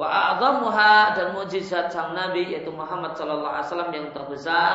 [0.00, 4.74] Wa a'zamuha dan mukjizat sang Nabi yaitu Muhammad sallallahu alaihi wasallam yang terbesar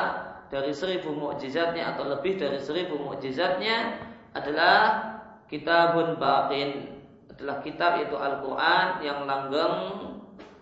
[0.54, 4.06] dari seribu mukjizatnya atau lebih dari seribu mukjizatnya
[4.38, 5.02] adalah
[5.50, 7.02] kitabun baqin
[7.34, 9.76] adalah kitab itu Al-Quran yang langgeng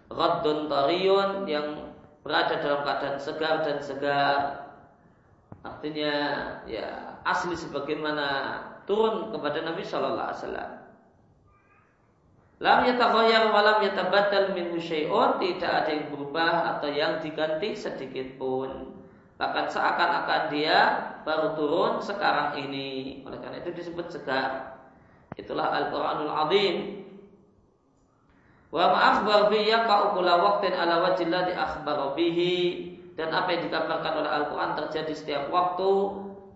[0.07, 1.91] Raddun tariyun yang
[2.23, 4.37] berada dalam keadaan segar dan segar.
[5.65, 6.13] Artinya
[6.69, 10.82] ya asli sebagaimana turun kepada Nabi Shallallahu Alaihi Wasallam.
[12.63, 18.39] Lam yataghayyar wa lam yatabaddal min syai'un, tidak ada yang berubah atau yang diganti sedikit
[18.39, 18.95] pun.
[19.35, 20.79] Bahkan seakan-akan dia
[21.27, 23.19] baru turun sekarang ini.
[23.27, 24.79] Oleh karena itu disebut segar.
[25.35, 27.03] Itulah Al-Quranul Azim
[28.73, 31.53] Wa ma'akhbar bi yaqa'u kula waqtin ala wajhi alladhi
[32.17, 32.57] bihi
[33.13, 35.91] dan apa yang dikabarkan oleh Al-Qur'an terjadi setiap waktu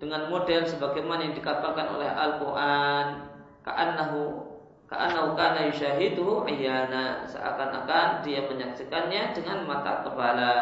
[0.02, 3.30] dengan model sebagaimana yang dikabarkan oleh Al-Qur'an
[3.62, 4.47] ka'annahu
[4.88, 10.54] ka'annahu kana yushahidu iyana seakan-akan dia menyaksikannya dengan mata kepala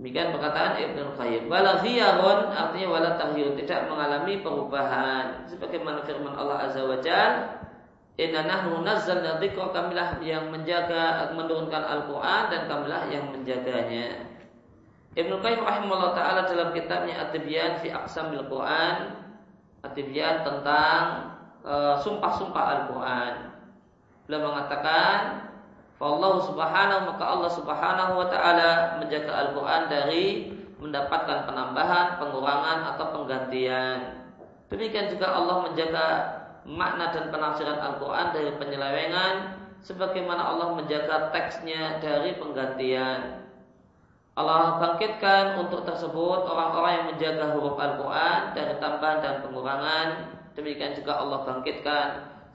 [0.00, 1.44] Demikian perkataan Ibnu Qayyim.
[1.52, 5.44] Wala artinya wala tahyur tidak mengalami perubahan.
[5.44, 7.60] Sebagaimana firman Allah Azza wa Jalla
[8.20, 14.28] Inna nahnu nazzalna dzikra kamilah yang menjaga menurunkan Al-Qur'an dan kamilah yang menjaganya.
[15.16, 19.24] Ibnu Qayyim rahimahullah taala dalam kitabnya At-Tibyan fi Aqsamil Qur'an,
[19.80, 21.32] At-Tibyan tentang
[22.00, 23.34] sumpah-sumpah Al-Qur'an.
[24.24, 25.50] Beliau mengatakan,
[26.00, 30.26] Allah subhanahu maka Allah subhanahu wa ta'ala menjaga Al-Quran dari
[30.80, 34.24] mendapatkan penambahan, pengurangan atau penggantian.
[34.72, 36.06] Demikian juga Allah menjaga
[36.64, 39.34] makna dan penafsiran Al-Quran dari penyelewengan
[39.84, 43.44] sebagaimana Allah menjaga teksnya dari penggantian.
[44.40, 50.08] Allah bangkitkan untuk tersebut orang-orang yang menjaga huruf Al-Quran dari tambahan dan pengurangan.
[50.58, 52.06] Demikian juga Allah bangkitkan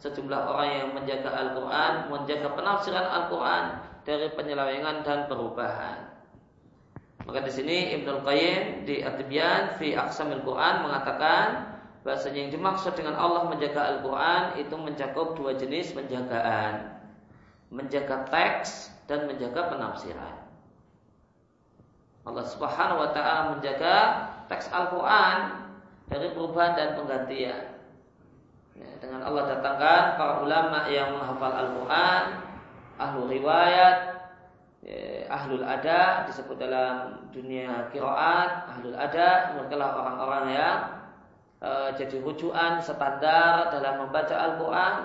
[0.03, 3.63] sejumlah orang yang menjaga Al-Quran, menjaga penafsiran Al-Quran
[4.03, 6.15] dari penyelewengan dan perubahan.
[7.25, 11.73] Maka di sini Ibnu Qayyim di At-Tibyan fi Aqsamil Quran mengatakan
[12.05, 16.93] bahasanya yang dimaksud dengan Allah menjaga Al-Quran itu mencakup dua jenis penjagaan.
[17.73, 20.45] Menjaga teks dan menjaga penafsiran.
[22.25, 23.95] Allah Subhanahu wa taala menjaga
[24.45, 25.65] teks Al-Qur'an
[26.09, 27.74] dari perubahan dan penggantian.
[28.75, 32.23] Ya, dengan Allah datangkan para ulama yang menghafal Al-Qur'an,
[32.99, 33.97] ahlu riwayat,
[34.83, 40.45] ya, ahlul ada disebut dalam dunia kiraat, ahlul ada mereka orang-orang
[41.63, 44.95] e, jadi rujukan standar dalam membaca Al-Quran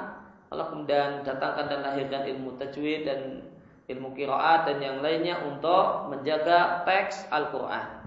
[0.51, 3.47] Allah kemudian datangkan dan lahirkan ilmu tajwid dan
[3.87, 8.03] ilmu kiraat dan yang lainnya untuk menjaga teks Al-Quran.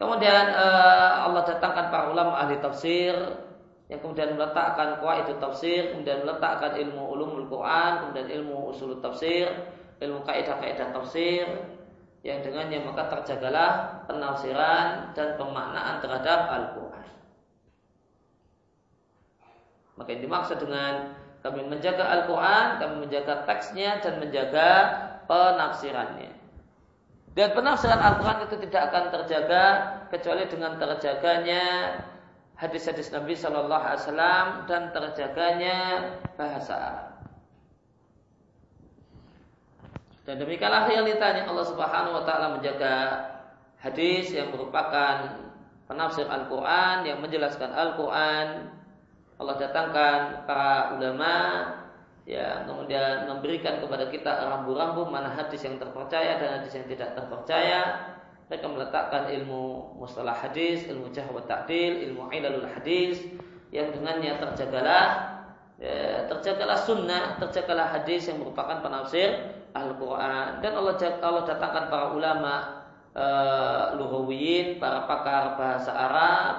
[0.00, 0.66] Kemudian e,
[1.28, 3.12] Allah datangkan para ulama ahli tafsir
[3.92, 9.52] yang kemudian meletakkan itu tafsir, kemudian meletakkan ilmu ulumul Quran, kemudian ilmu usul tafsir,
[10.00, 11.44] ilmu kaidah-kaidah tafsir,
[12.24, 17.08] yang dengannya maka terjagalah penafsiran dan pemaknaan terhadap Al-Quran.
[20.00, 21.12] Maka yang dimaksud dengan
[21.44, 24.68] Kami menjaga Al-Quran, kami menjaga teksnya dan menjaga
[25.28, 26.32] penafsirannya.
[27.36, 29.64] Dan penafsiran Al-Quran itu tidak akan terjaga
[30.08, 31.64] kecuali dengan terjaganya
[32.54, 35.78] hadis-hadis Nabi Shallallahu Alaihi Wasallam dan terjaganya
[36.38, 37.08] bahasa Arab.
[40.24, 42.94] Dan demikianlah realitanya Allah Subhanahu Wa Taala menjaga
[43.82, 45.44] hadis yang merupakan
[45.84, 48.72] penafsir Al-Quran yang menjelaskan Al-Quran
[49.34, 51.34] Allah datangkan para ulama
[52.24, 57.80] yang kemudian memberikan kepada kita rambu-rambu mana hadis yang terpercaya dan hadis yang tidak terpercaya
[58.48, 63.24] mereka meletakkan ilmu mustalah hadis, ilmu jahwat ta'dil, ilmu ilalul hadis
[63.72, 65.34] yang dengannya terjagalah
[65.80, 70.60] ya, terjagalah sunnah, terjagalah hadis yang merupakan penafsir Al-Quran.
[70.62, 72.54] Dan Allah Allah datangkan para ulama
[73.16, 76.54] uh, lugawiyin, para pakar bahasa Arab,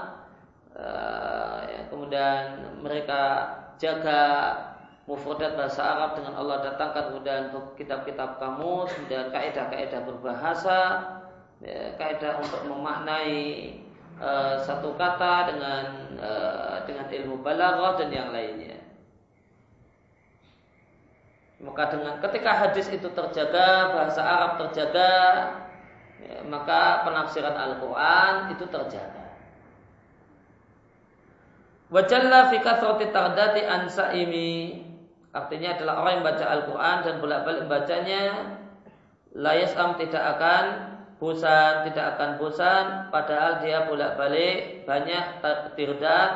[0.75, 2.41] uh, ya, kemudian
[2.81, 3.21] mereka
[3.79, 4.23] jaga
[5.05, 10.79] mufradat bahasa Arab dengan Allah datangkan kemudian kitab-kitab kamus, kemudian kaidah-kaidah berbahasa,
[11.65, 13.73] ya, kaidah untuk memaknai
[14.21, 15.83] uh, satu kata dengan
[16.21, 18.77] uh, dengan ilmu balaghah dan yang lainnya.
[21.65, 25.13] Maka dengan ketika hadis itu terjaga, bahasa Arab terjaga,
[26.21, 29.25] ya, maka penafsiran Al-Quran itu terjaga.
[31.89, 34.83] Wajalla fi kathrati tardati an sa'imi
[35.35, 38.23] artinya adalah orang yang baca Al-Quran dan bolak-balik membacanya
[39.35, 45.39] layas tidak akan bosan, tidak akan bosan padahal dia bolak-balik banyak
[45.79, 46.31] tirdat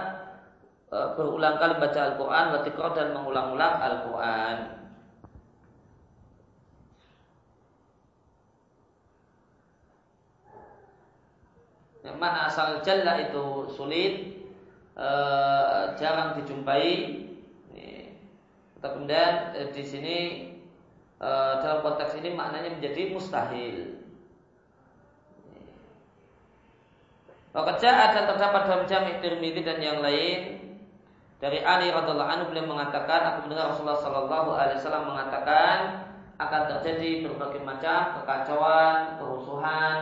[0.87, 4.79] e, berulang kali baca Al-Quran, watikor dan mengulang-ulang Al-Quran.
[11.99, 14.13] yang mana asal jalla itu sulit
[14.95, 15.09] e,
[15.99, 17.27] jarang dijumpai.
[18.79, 20.17] Kemudian e, di sini
[21.19, 23.98] e, dalam konteks ini maknanya menjadi mustahil
[27.49, 30.61] Kerja ada terdapat dalam jami Tirmidzi dan yang lain.
[31.39, 35.77] Dari Ali radhiallahu anhu beliau mengatakan aku mendengar Rasulullah sallallahu alaihi wasallam mengatakan
[36.35, 39.99] akan terjadi berbagai macam kekacauan, kerusuhan,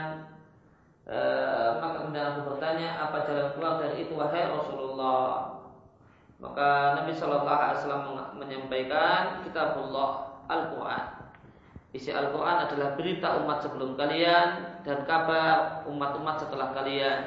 [1.06, 1.18] e,
[1.78, 5.62] maka kemudian aku bertanya apa jalan keluar dari itu wahai Rasulullah?
[6.38, 6.70] Maka
[7.02, 8.04] Nabi Shallallahu Alaihi Wasallam
[8.38, 11.17] menyampaikan kitabullah Al-Quran
[11.96, 17.20] isi Al-Quran adalah berita umat sebelum kalian dan kabar umat-umat setelah kalian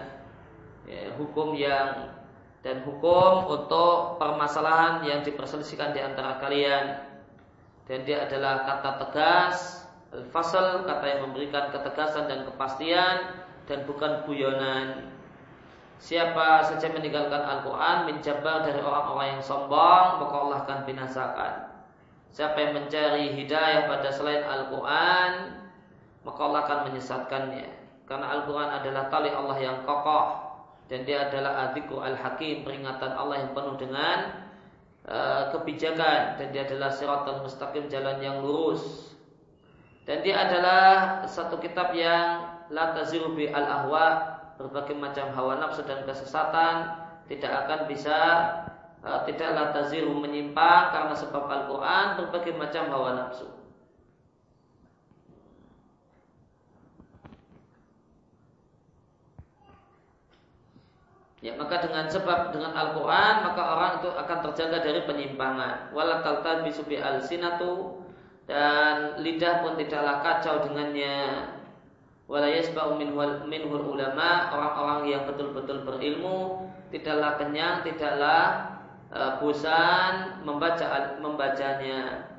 [0.85, 2.13] ya, hukum yang
[2.61, 7.01] dan hukum untuk permasalahan yang diperselisihkan di antara kalian
[7.89, 9.81] dan dia adalah kata tegas
[10.13, 13.17] al-fasal kata yang memberikan ketegasan dan kepastian
[13.71, 15.15] dan bukan guyonan.
[16.01, 21.70] Siapa saja meninggalkan Al-Quran menjabar dari orang-orang yang sombong maka Allah akan binasakan.
[22.31, 25.61] Siapa yang mencari hidayah pada selain Al-Quran
[26.21, 27.69] maka Allah akan menyesatkannya.
[28.05, 30.51] Karena Al-Quran adalah tali Allah yang kokoh
[30.91, 34.43] dan dia adalah adikku al-hakim peringatan Allah yang penuh dengan
[35.07, 39.15] uh, kebijakan dan dia adalah siratal mustaqim jalan yang lurus
[40.03, 44.07] dan dia adalah satu kitab yang la taziru bi al ahwa
[44.59, 46.91] berbagai macam hawa nafsu dan kesesatan
[47.31, 48.19] tidak akan bisa
[49.05, 53.61] uh, tidak la taziru menyimpang karena sebab Al-Qur'an berbagai macam hawa nafsu.
[61.41, 65.89] Ya, maka dengan sebab dengan Al-Quran maka orang itu akan terjaga dari penyimpangan.
[65.97, 68.05] Walakal bisubi al sinatu
[68.45, 71.49] dan lidah pun tidaklah kacau dengannya
[72.29, 73.01] wala yasba'u
[73.49, 78.79] minhul ulama orang-orang yang betul-betul berilmu tidaklah kenyang tidaklah
[79.15, 82.31] uh, bosan membaca membacanya.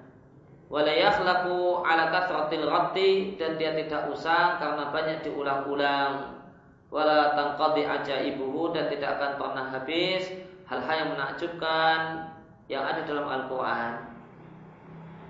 [0.72, 6.39] Wala yakhlaqu ala kathratil ratti dan dia tidak usang karena banyak diulang-ulang.
[6.91, 10.32] Wala tanqadi ajaibuhu dan tidak akan pernah habis.
[10.72, 11.99] Hal-hal yang menakjubkan
[12.72, 14.11] yang ada dalam Al-Qur'an.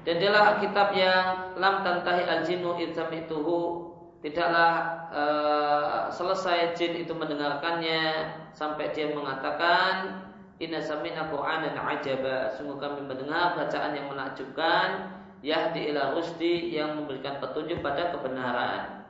[0.06, 3.90] Dan dialah kitab yang lam tantahi al-jinnu idzamituhu
[4.22, 10.22] tidaklah uh, selesai jin itu mendengarkannya sampai dia mengatakan
[10.62, 12.54] Inna samina Qur'anan ajaba.
[12.54, 15.10] Sungguh kami mendengar bacaan yang menakjubkan
[15.42, 19.02] Yahdi ila rusdi yang memberikan petunjuk pada kebenaran.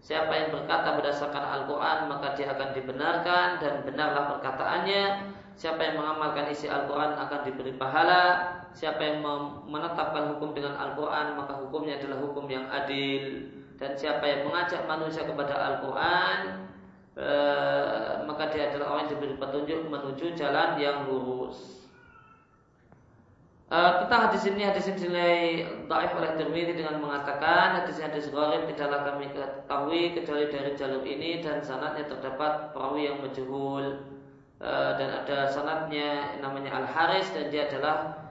[0.00, 5.04] Siapa yang berkata berdasarkan Al-Quran maka dia akan dibenarkan dan benarlah perkataannya.
[5.56, 8.24] Siapa yang mengamalkan isi Al-Quran akan diberi pahala.
[8.72, 9.20] Siapa yang
[9.68, 13.52] menetapkan hukum dengan Al-Quran maka hukumnya adalah hukum yang adil.
[13.76, 16.65] Dan siapa yang mengajak manusia kepada Al-Quran
[17.16, 17.28] e,
[18.28, 21.76] maka dia adalah orang yang diberi petunjuk menuju jalan yang lurus.
[23.66, 28.62] Uh, tentang hadis ini hadis ini dinilai taif oleh Tirmidzi dengan mengatakan hadis hadis gharib
[28.70, 34.06] tidaklah kami ketahui kecuali dari jalur ini dan sanatnya terdapat perawi yang majhul
[34.62, 38.30] uh, dan ada sanatnya namanya Al Haris dan dia adalah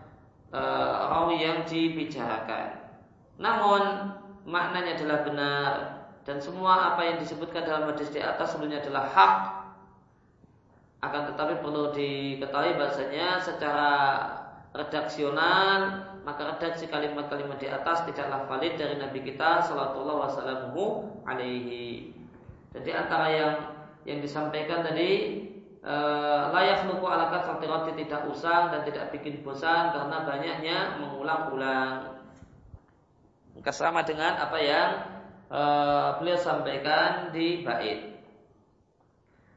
[0.55, 2.79] uh, rawi yang dibicarakan.
[3.35, 4.15] Namun
[4.47, 5.71] maknanya adalah benar
[6.25, 9.33] dan semua apa yang disebutkan dalam hadis di atas sebelumnya adalah hak
[11.05, 13.93] akan tetapi perlu diketahui bahasanya secara
[14.73, 20.73] redaksional maka redaksi kalimat-kalimat di atas tidaklah valid dari Nabi kita Sallallahu Wasallam
[21.29, 22.09] alaihi.
[22.73, 23.53] Jadi antara yang
[24.09, 25.45] yang disampaikan tadi
[25.85, 32.25] eh, layak luku alakat roti tidak usang dan tidak bikin bosan karena banyaknya mengulang-ulang.
[33.53, 35.14] Maka sama dengan apa yang
[35.49, 38.15] uh, beliau sampaikan di bait.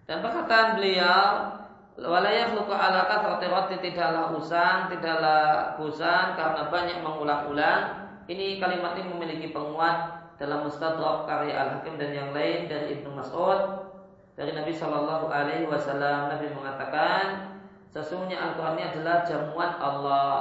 [0.08, 1.58] Dan perkataan beliau
[1.98, 8.06] Walayah luka ala kathrati roti tidaklah usang, tidaklah bosan karena banyak mengulang-ulang.
[8.30, 13.90] Ini kalimat ini memiliki penguat dalam Mustadrak karya Al-Hakim dan yang lain dari Ibnu Mas'ud
[14.38, 16.30] dari Nabi Shallallahu Alaihi Wasallam.
[16.30, 17.58] Nabi mengatakan
[17.90, 20.38] sesungguhnya Al-Quran ini adalah jamuan Allah.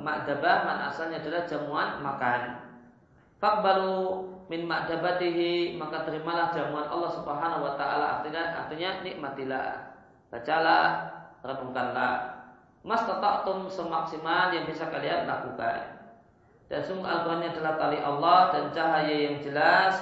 [0.00, 2.69] Makdabah mana asalnya adalah jamuan makan.
[3.40, 9.90] Fakbalu min makdabatihi maka terimalah jamuan Allah Subhanahu wa taala artinya artinya nikmatilah
[10.30, 11.10] bacalah,
[11.42, 12.38] renungkanlah.
[12.80, 16.00] Mas tatum semaksimal yang bisa kalian lakukan.
[16.70, 19.98] Dan sungguh Al-Quran adalah tali Allah dan cahaya yang jelas,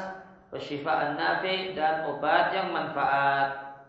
[0.53, 3.81] pesyifaan nafi dan obat yang manfaat.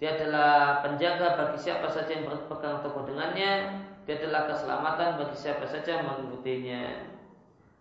[0.00, 3.52] Dia adalah penjaga bagi siapa saja yang berpegang teguh dengannya.
[4.02, 7.11] Dia adalah keselamatan bagi siapa saja yang mengikutinya.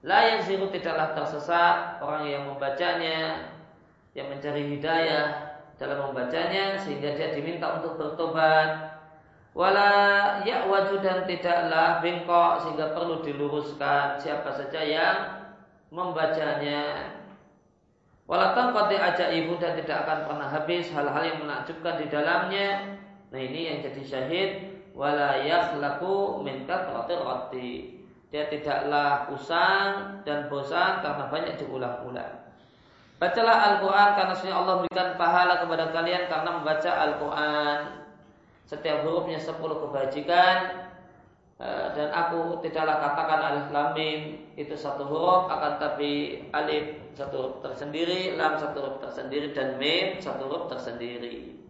[0.02, 3.54] La yang ziru tidaklah tersesat orang yang membacanya,
[4.18, 8.98] yang mencari hidayah, dalam membacanya sehingga dia diminta untuk bertobat.
[9.54, 9.92] Wala
[10.42, 15.18] ya waju dan tidaklah bengkok sehingga perlu diluruskan siapa saja yang
[15.94, 17.14] membacanya.
[18.26, 18.98] Wala tanqati
[19.44, 22.96] ibu dan tidak akan pernah habis hal-hal yang menakjubkan di dalamnya.
[23.30, 24.50] Nah ini yang jadi syahid.
[24.98, 28.01] Wala yakhlaku min roti
[28.32, 32.42] dia tidaklah usang dan bosan karena banyak diulang-ulang
[33.22, 37.80] Bacalah Al-Quran karena sebenarnya Allah berikan pahala kepada kalian karena membaca Al-Quran.
[38.66, 40.90] Setiap hurufnya sepuluh kebajikan
[41.62, 47.36] eh, dan aku tidaklah katakan alif lam mim itu satu huruf akan tapi alif satu
[47.38, 51.61] huruf tersendiri, lam satu huruf tersendiri dan mim satu huruf tersendiri.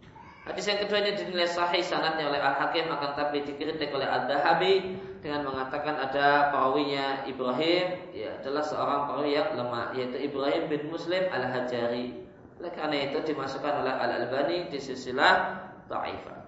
[0.41, 5.45] Hadis yang kedua ini dinilai sahih sanatnya oleh Al-Hakim akan tapi dikritik oleh Al-Dahabi dengan
[5.45, 12.25] mengatakan ada perawinya Ibrahim ya adalah seorang perawi yang lemah yaitu Ibrahim bin Muslim al-Hajari.
[12.57, 16.39] Oleh karena itu dimasukkan oleh Al-Albani di silsilah Ta'ifah.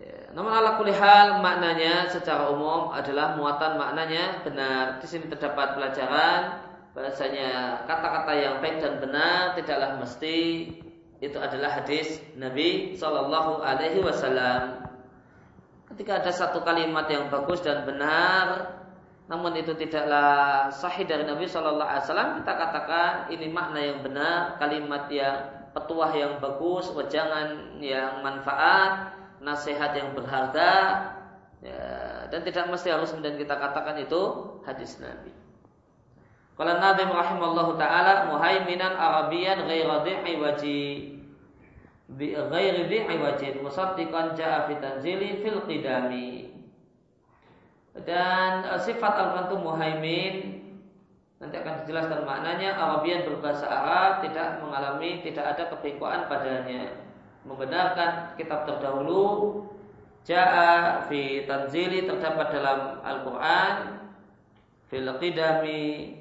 [0.00, 5.00] Ya, namun ala kulihal maknanya secara umum adalah muatan maknanya benar.
[5.00, 6.60] Di sini terdapat pelajaran
[6.92, 10.36] bahasanya kata-kata yang baik dan benar tidaklah mesti
[11.20, 14.88] itu adalah hadis Nabi Shallallahu Alaihi Wasallam.
[15.92, 18.80] Ketika ada satu kalimat yang bagus dan benar,
[19.28, 24.56] namun itu tidaklah sahih dari Nabi Shallallahu Alaihi Wasallam, kita katakan ini makna yang benar,
[24.56, 29.12] kalimat yang petuah yang bagus, wejangan yang manfaat,
[29.44, 30.72] nasihat yang berharga,
[31.60, 31.84] ya,
[32.32, 34.20] dan tidak mesti harus kemudian kita katakan itu
[34.64, 35.39] hadis Nabi.
[36.58, 41.20] Kalau Nabi rahimallahu taala muhaiminan Arabian ghairi wajib
[42.18, 46.50] bi ghairi bi iwajin musaddiqan jaa fil qidami.
[48.02, 50.34] Dan uh, sifat Al-Quran itu muhaimin
[51.40, 56.92] nanti akan dijelaskan maknanya Arabian berbahasa Arab tidak mengalami tidak ada kebengkokan padanya.
[57.48, 59.64] Membenarkan kitab terdahulu
[60.28, 63.74] jaa fi tanzili terdapat dalam Al-Quran
[64.92, 66.19] fil qidami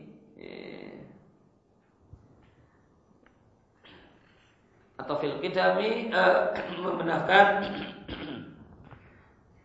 [4.99, 6.51] atau fil uh,
[6.85, 7.45] membenarkan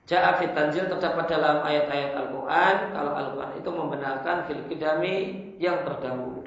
[0.05, 2.77] Ja'a tanzil terdapat dalam ayat-ayat Al-Quran.
[2.93, 4.61] Kalau Al-Quran itu membenarkan fil
[5.57, 6.45] yang terdahulu.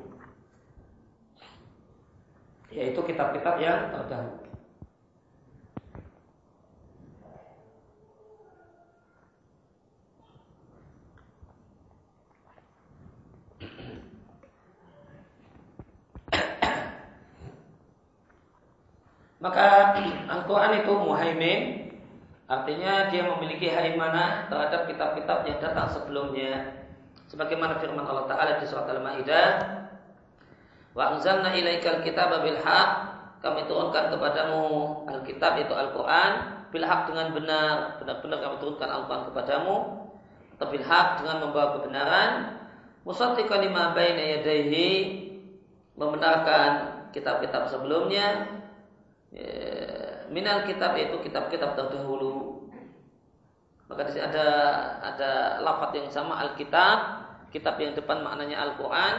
[2.70, 4.47] Yaitu kitab-kitab yang terdahulu
[19.38, 19.94] Maka
[20.34, 21.62] Al-Quran itu muhaimin.
[22.48, 26.80] Artinya dia memiliki haimanah terhadap kitab-kitab yang datang sebelumnya.
[27.28, 29.50] Sebagaimana firman Allah Ta'ala di surat Al-Ma'idah.
[30.96, 32.90] Wa anzalna ilaikal kitab bil haq
[33.38, 34.66] Kami turunkan kepadamu
[35.06, 39.76] Alkitab itu Al-Quran bilhak dengan benar, benar-benar kami turunkan Al-Quran kepadamu,
[40.58, 42.30] atau bilhak dengan membawa kebenaran,
[43.08, 45.26] musaddiqan lima baina yadayhi.
[45.98, 48.67] Membenarkan kitab-kitab sebelumnya, ya,
[50.32, 52.68] minal kitab itu kitab-kitab terdahulu.
[53.88, 54.48] Maka di sini ada
[55.00, 55.32] ada
[55.64, 56.98] lafaz yang sama Alkitab,
[57.56, 59.16] kitab yang depan maknanya Al-Quran,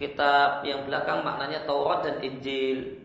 [0.00, 3.04] kitab yang belakang maknanya Taurat dan Injil.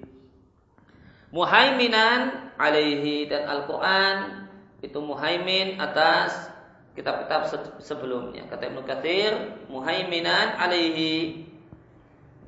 [1.29, 4.47] Muhaiminan alaihi dan Al-Quran
[4.81, 6.49] itu muhaimin atas
[6.95, 7.51] kitab-kitab
[7.83, 8.47] sebelumnya.
[8.49, 11.45] Kata Ibnu Katsir, muhaiminan alaihi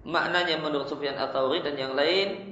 [0.01, 2.50] maknanya menurut Sufyan Ats-Tsauri dan yang lain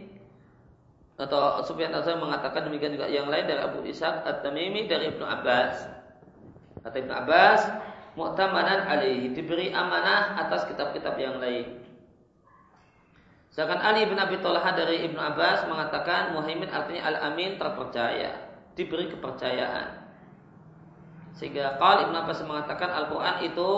[1.19, 5.83] atau Sufyan Ats-Tsauri mengatakan demikian juga yang lain dari Abu Ishaq At-Tamimi dari Ibnu Abbas.
[6.79, 7.61] Kata Ibnu Abbas,
[8.15, 11.83] mu'tamanan alaihi diberi amanah atas kitab-kitab yang lain.
[13.51, 19.99] Sedangkan Ali bin Abi Thalah dari Ibnu Abbas mengatakan muhaimin artinya al-amin terpercaya, diberi kepercayaan.
[21.35, 23.71] Sehingga Qal Ibnu Abbas mengatakan Al-Qur'an itu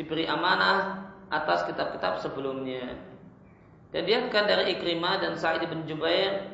[0.00, 2.96] diberi amanah atas kitab-kitab sebelumnya.
[3.92, 6.48] Dan dia kan dari Ikrimah dan Sa'id bin Jubair,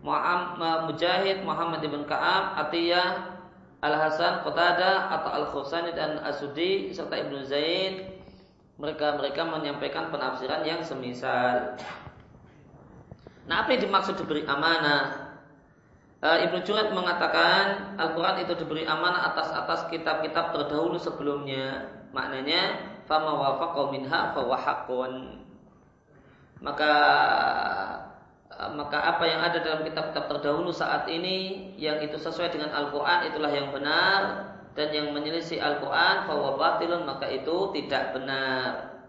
[0.00, 3.36] Mujahid, Muhammad bin Ka'ab, Atiyah,
[3.80, 8.20] Al-Hasan, Qatada atau Al-Khusani dan Asudi serta Ibnu Zaid
[8.80, 11.76] mereka mereka menyampaikan penafsiran yang semisal.
[13.44, 15.36] Nah, apa yang dimaksud diberi amanah?
[16.24, 21.92] E, Ibnu Jurat mengatakan Al-Quran itu diberi amanah atas atas kitab-kitab terdahulu sebelumnya.
[22.16, 25.44] Maknanya, fama wafaqo minha fawahakun.
[26.64, 26.92] Maka
[28.68, 33.48] maka apa yang ada dalam kitab-kitab terdahulu saat ini yang itu sesuai dengan Al-Quran itulah
[33.48, 34.20] yang benar
[34.76, 39.00] dan yang menyelisih Al-Quran bahwa batilun maka itu tidak benar.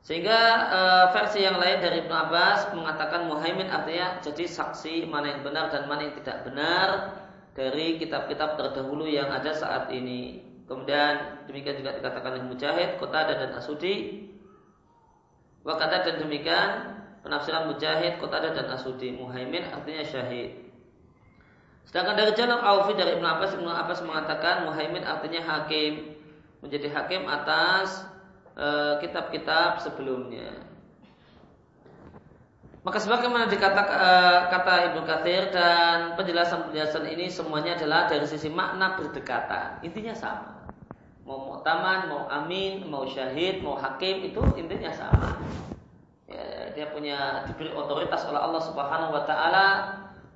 [0.00, 0.80] Sehingga e,
[1.12, 5.90] versi yang lain dari Ibn Abbas mengatakan muhaimin artinya jadi saksi mana yang benar dan
[5.90, 6.88] mana yang tidak benar
[7.52, 10.40] dari kitab-kitab terdahulu yang ada saat ini.
[10.70, 14.24] Kemudian demikian juga dikatakan oleh Mujahid, Kota dan Asudi.
[15.66, 19.12] Wakata dan demikian penafsiran Mujahid, Kota dan Asudi.
[19.12, 20.70] Muhaimin artinya syahid.
[21.90, 26.14] Sedangkan dari jalan Aufi dari Ibnu Abbas, Ibnu Abbas mengatakan muhaimin artinya hakim,
[26.62, 28.06] menjadi hakim atas
[28.54, 28.66] e,
[29.02, 30.50] kitab-kitab e, sebelumnya.
[32.86, 34.10] Maka sebagaimana dikata e,
[34.54, 39.82] kata Ibnu Katsir dan penjelasan-penjelasan ini semuanya adalah dari sisi makna berdekatan.
[39.82, 40.62] Intinya sama.
[41.26, 45.42] Mau muktaman, mau amin, mau syahid, mau hakim itu intinya sama.
[46.30, 49.66] Ya, dia punya diberi otoritas oleh Allah Subhanahu wa taala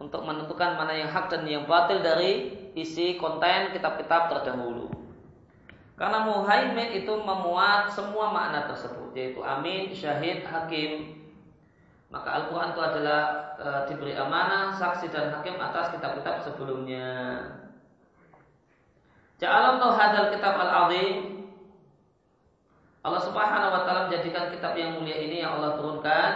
[0.03, 4.91] untuk menentukan mana yang hak dan yang batil dari isi konten kitab-kitab terdahulu.
[5.95, 11.23] Karena muhaimin itu memuat semua makna tersebut, yaitu amin, syahid, hakim.
[12.11, 13.23] Maka Al-Quran itu adalah
[13.55, 17.07] e, diberi amanah, saksi dan hakim atas kitab-kitab sebelumnya.
[19.39, 21.34] Ja'alallahu hadal kitab al-azim
[23.05, 26.33] Allah subhanahu wa ta'ala menjadikan kitab yang mulia ini yang Allah turunkan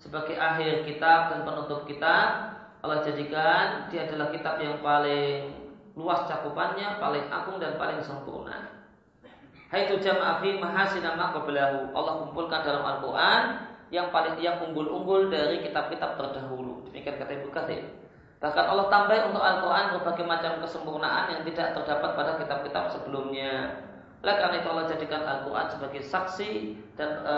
[0.00, 5.52] sebagai akhir kitab dan penutup kitab Allah jadikan dia adalah kitab yang paling
[5.92, 8.72] luas cakupannya, paling agung dan paling sempurna.
[9.68, 16.16] Haitu jama'a fi mahasina ma Allah kumpulkan dalam Al-Qur'an yang paling yang unggul-unggul dari kitab-kitab
[16.16, 16.88] terdahulu.
[16.88, 17.84] Demikian kata Ibu Katsir.
[18.40, 23.84] Bahkan Allah tambah untuk Al-Quran berbagai macam kesempurnaan yang tidak terdapat pada kitab-kitab sebelumnya.
[24.20, 26.52] Oleh karena itu Allah jadikan Al-Quran sebagai saksi
[27.00, 27.36] dan e,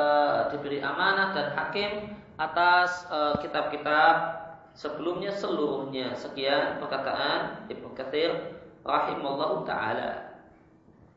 [0.50, 4.14] diberi amanah dan hakim atas eh, kitab-kitab
[4.72, 6.16] sebelumnya seluruhnya.
[6.16, 10.32] Sekian perkataan Ibnu Katsir rahimallahu taala.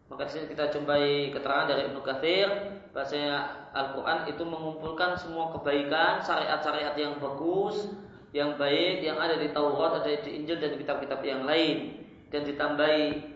[0.06, 2.48] Maka di sini kita jumpai keterangan dari Ibnu Katsir
[2.94, 7.92] bahasanya Al-Qur'an itu mengumpulkan semua kebaikan, syariat-syariat yang bagus,
[8.32, 13.35] yang baik yang ada di Taurat, ada di Injil dan kitab-kitab yang lain dan ditambahi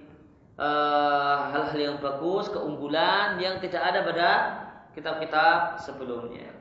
[0.60, 4.30] hal-hal uh, yang bagus, keunggulan yang tidak ada pada
[4.92, 6.52] kitab-kitab sebelumnya.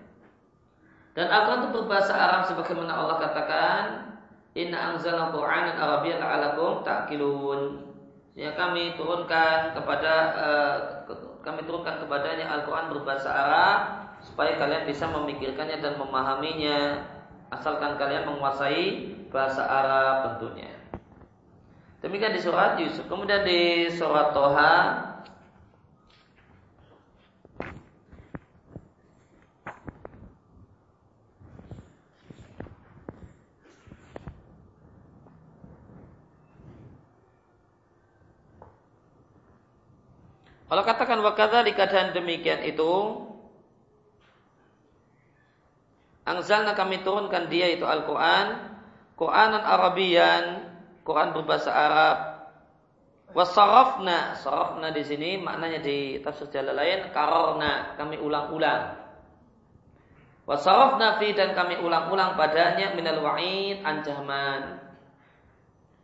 [1.18, 3.82] Dan Al-Quran itu berbahasa Arab sebagaimana Allah katakan,
[4.54, 7.90] Inna anzalna Qur'anan Arabiyyan la'alakum ta'qilun.
[8.38, 10.74] Ya kami turunkan kepada uh,
[11.42, 13.78] kami turunkan kepadanya Al-Quran berbahasa Arab
[14.22, 17.02] supaya kalian bisa memikirkannya dan memahaminya
[17.50, 20.77] asalkan kalian menguasai bahasa Arab tentunya.
[21.98, 23.10] Demikian di surat Yusuf.
[23.10, 24.76] Kemudian di surat Toha.
[40.68, 43.24] Kalau katakan wakada di keadaan demikian itu
[46.28, 48.76] Angzalna kami turunkan dia itu Al-Quran.
[49.16, 50.67] Quranan Arabian
[51.08, 52.16] Quran berbahasa Arab.
[53.32, 58.92] Wasarafna, sarafna di sini maknanya di tafsir jalan lain karorna, kami ulang-ulang.
[60.44, 64.84] Wasarafna fi dan kami ulang-ulang padanya minal wa'id ancaman.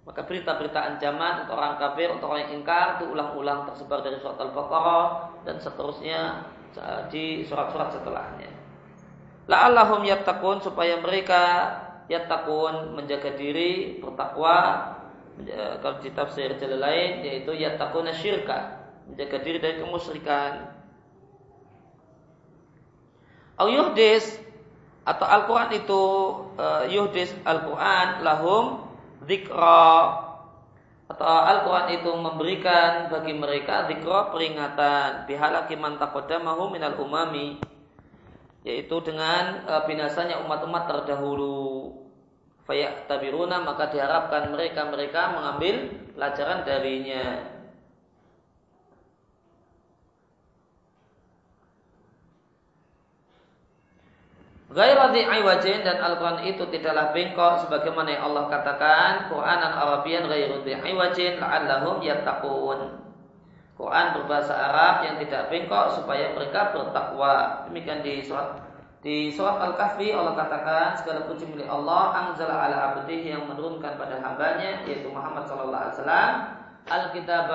[0.05, 5.05] Maka berita-berita ancaman untuk orang kafir, untuk orang yang ingkar diulang-ulang tersebar dari surat Al-Baqarah
[5.49, 6.21] dan seterusnya
[7.09, 8.53] di surat-surat setelahnya.
[9.49, 11.73] La'allahum yattaqun supaya mereka
[12.11, 14.91] yattaqun menjaga diri, bertakwa
[15.83, 20.71] kalau di tafsir jalan lain yaitu yattaquna syirka, menjaga diri dari kemusyrikan.
[23.55, 24.45] Au yuhdis
[25.05, 26.03] atau Al-Quran itu
[26.57, 28.89] uh, yuhdis Al-Quran lahum
[29.29, 30.25] zikra
[31.05, 37.61] atau Al-Quran itu memberikan bagi mereka zikra peringatan bihalaki man taqaddamahu minal umami
[38.65, 41.74] yaitu dengan uh, binasanya umat-umat terdahulu
[42.65, 45.75] fayak tabiruna maka diharapkan mereka-mereka mengambil
[46.17, 47.55] pelajaran darinya.
[54.75, 61.39] Ghairati iwajin dan Al-Quran itu tidaklah bengkok sebagaimana yang Allah katakan Quran Arabian ghairati iwajin
[61.39, 63.05] la'allahum yattaqun.
[63.79, 67.67] Quran berbahasa Arab yang tidak bengkok supaya mereka bertakwa.
[67.71, 68.64] Demikian di surat
[69.05, 74.17] di surat Al-Kahfi Allah katakan segala puji milik Allah anzala ala abdihi yang menurunkan pada
[74.17, 76.33] hambanya yaitu Muhammad sallallahu alaihi wasallam
[76.89, 77.49] Al-kitab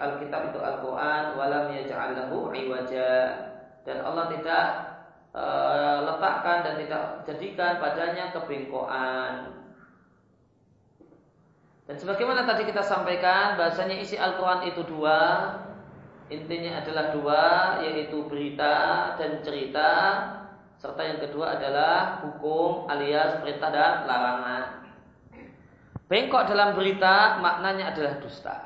[0.00, 3.12] Al-kitab itu Al-Qur'an walam yaj'al lahu iwaja.
[3.84, 4.88] Dan Allah tidak
[5.38, 9.54] Eh, letakkan dan tidak jadikan padanya kebengkokan.
[11.84, 15.52] Dan sebagaimana tadi kita sampaikan, bahasanya isi Al-Quran itu dua,
[16.32, 17.44] intinya adalah dua,
[17.84, 19.90] yaitu berita dan cerita,
[20.78, 24.64] serta yang kedua adalah hukum alias perintah dan larangan.
[26.08, 28.56] Bengkok dalam berita maknanya adalah dusta.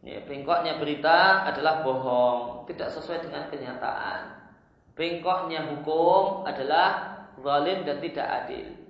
[0.00, 4.50] Ya, bengkoknya berita adalah bohong, tidak sesuai dengan kenyataan.
[4.96, 8.80] Bengkoknya hukum adalah zalim dan tidak adil.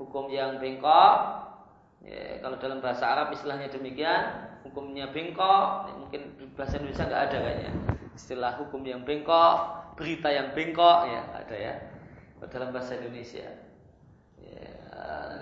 [0.00, 1.14] Hukum yang bengkok,
[2.08, 6.20] ya, kalau dalam bahasa Arab istilahnya demikian, hukumnya bengkok, ya, mungkin
[6.56, 7.72] bahasa Indonesia nggak ada kayaknya.
[8.16, 9.56] Istilah hukum yang bengkok,
[9.98, 11.74] berita yang bengkok, ya ada ya.
[12.38, 13.50] Dalam bahasa Indonesia.
[14.38, 14.70] Ya,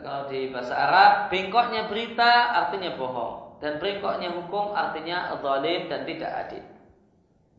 [0.01, 3.61] kalau di bahasa Arab, bengkoknya berita artinya bohong.
[3.61, 6.65] Dan bengkoknya hukum artinya zalim dan tidak adil.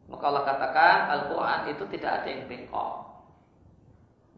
[0.09, 2.93] Maka Allah katakan Al-Quran itu tidak ada yang bengkok.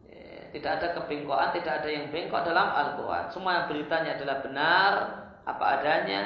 [0.08, 3.24] Ya, tidak ada kebengkokan, tidak ada yang bengkok dalam Al-Quran.
[3.32, 4.92] Semua beritanya adalah benar,
[5.48, 6.20] apa adanya,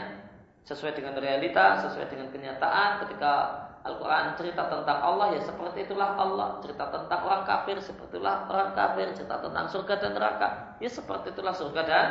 [0.64, 3.04] sesuai dengan realita, sesuai dengan kenyataan.
[3.06, 3.32] Ketika
[3.84, 6.56] Al-Quran cerita tentang Allah, ya seperti itulah Allah.
[6.64, 9.12] Cerita tentang orang kafir, seperti itulah orang kafir.
[9.12, 10.48] Cerita tentang surga dan neraka,
[10.80, 12.06] ya seperti itulah surga dan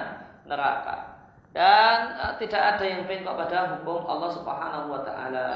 [0.45, 0.95] neraka.
[1.53, 5.49] Dan uh, tidak ada yang bengkok pada hukum Allah Subhanahu wa taala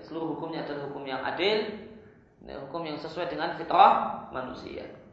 [0.00, 1.72] seluruh hukumnya adalah hukum yang adil,
[2.44, 5.03] hukum yang sesuai dengan fitrah manusia.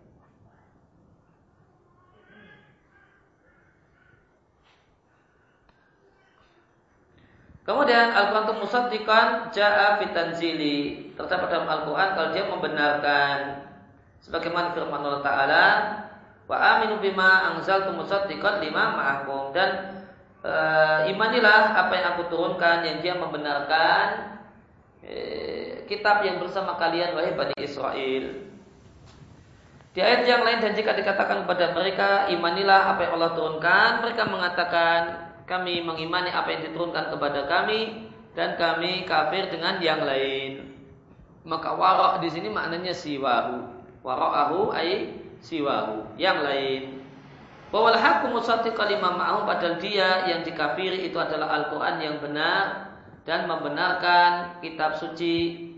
[7.61, 10.77] Kemudian Al-Quran itu musaddiqan ja'a fitanzili.
[11.13, 13.37] Terdapat dalam Al-Quran kalau dia membenarkan
[14.25, 15.65] sebagaimana firman Allah Ta'ala
[16.49, 20.03] wa aminu bima anzaltu musaddiqan lima ma'akum dan
[20.41, 20.53] e,
[21.13, 24.31] imanilah apa yang aku turunkan yang dia membenarkan
[25.01, 28.25] Eh, kitab yang bersama kalian wahai Bani Israel.
[29.91, 34.23] Di ayat yang lain dan jika dikatakan kepada mereka imanilah apa yang Allah turunkan, mereka
[34.29, 35.01] mengatakan
[35.45, 40.71] kami mengimani apa yang diturunkan kepada kami dan kami kafir dengan yang lain.
[41.43, 43.81] Maka warok di sini maknanya siwahu.
[44.01, 47.01] Wara'ahu ay siwahu, yang lain.
[47.71, 52.91] Bahwa hakum musati kalimah ma'ahu padahal dia yang dikafiri itu adalah Al-Quran yang benar
[53.23, 55.69] dan membenarkan kitab suci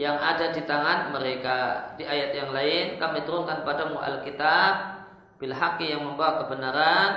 [0.00, 1.92] yang ada di tangan mereka.
[2.00, 4.98] Di ayat yang lain kami turunkan padamu Alkitab
[5.40, 7.10] bil yang membawa kebenaran,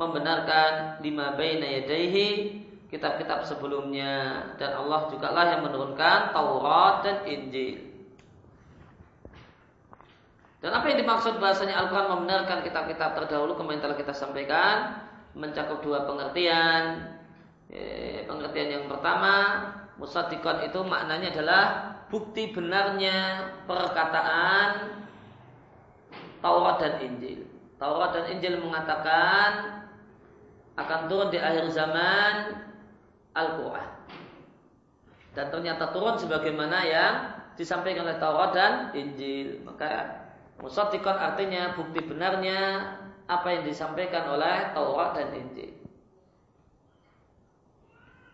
[0.00, 2.56] membenarkan lima baina yadaihi
[2.88, 7.92] kitab-kitab sebelumnya dan Allah juga lah yang menurunkan Taurat dan Injil.
[10.60, 15.04] Dan apa yang dimaksud bahasanya Al-Quran membenarkan kitab-kitab terdahulu kemarin telah kita sampaikan
[15.36, 17.16] mencakup dua pengertian
[17.70, 19.62] Eh, pengertian yang pertama,
[19.94, 21.64] musadikon itu maknanya adalah
[22.10, 24.98] bukti benarnya perkataan
[26.42, 27.46] Taurat dan Injil.
[27.78, 29.79] Taurat dan Injil mengatakan
[30.80, 32.56] akan turun di akhir zaman
[33.36, 33.90] Al-Quran.
[35.36, 37.14] Dan ternyata turun sebagaimana yang
[37.54, 39.62] disampaikan oleh Taurat dan Injil.
[39.62, 40.24] Maka
[40.58, 42.92] musadikon artinya bukti benarnya
[43.30, 45.76] apa yang disampaikan oleh Taurat dan Injil.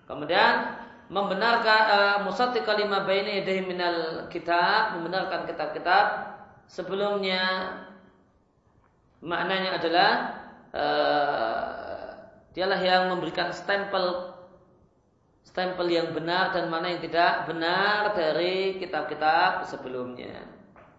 [0.07, 0.79] Kemudian
[1.11, 6.05] membenarkan uh, musatti kalimah baini yadayhi minal kitab, membenarkan kitab-kitab
[6.71, 7.75] sebelumnya
[9.23, 10.11] maknanya adalah
[10.71, 11.76] uh,
[12.57, 14.33] dialah yang memberikan stempel
[15.45, 20.49] stempel yang benar dan mana yang tidak benar dari kitab-kitab sebelumnya.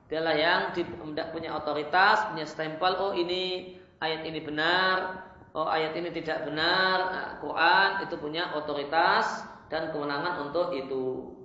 [0.08, 6.10] Dialah yang tidak punya otoritas, punya stempel, oh ini ayat ini benar, oh ayat ini
[6.16, 6.98] tidak benar.
[7.12, 11.36] Nah, Quran itu punya otoritas dan kewenangan untuk itu.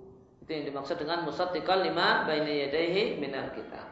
[0.40, 3.91] Itu yang dimaksud dengan musaddiqal lima baina yadayhi minal kitab.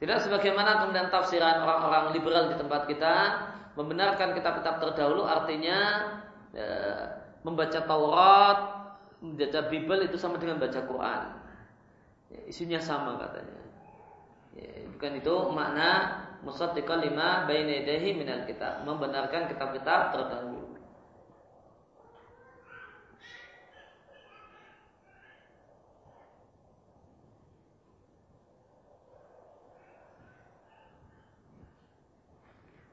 [0.00, 3.14] Tidak sebagaimana kemudian tafsiran orang-orang liberal di tempat kita
[3.76, 6.08] membenarkan kitab-kitab terdahulu artinya
[6.56, 6.64] e,
[7.44, 8.58] membaca Taurat,
[9.20, 11.22] membaca Bible itu sama dengan baca Quran.
[12.32, 13.60] Ya, isunya sama katanya.
[14.56, 15.90] Ya, bukan itu makna
[16.48, 17.84] musaddiqan lima baina
[18.16, 20.49] minal kitab, membenarkan kitab-kitab terdahulu.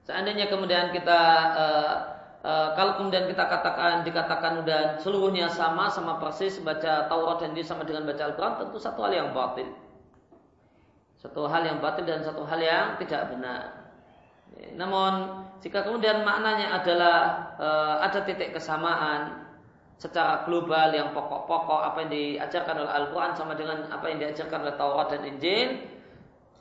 [0.07, 1.95] Seandainya kemudian kita uh,
[2.39, 7.67] uh, kalau kemudian kita katakan dikatakan dan seluruhnya sama sama persis baca Taurat dan dia
[7.67, 9.67] sama dengan baca Al-Qur'an tentu satu hal yang batil.
[11.19, 13.91] Satu hal yang batil dan satu hal yang tidak benar.
[14.79, 17.15] Namun jika kemudian maknanya adalah
[17.59, 19.43] uh, ada titik kesamaan
[19.99, 24.75] secara global yang pokok-pokok apa yang diajarkan oleh Al-Quran sama dengan apa yang diajarkan oleh
[24.79, 25.96] Taurat dan Injil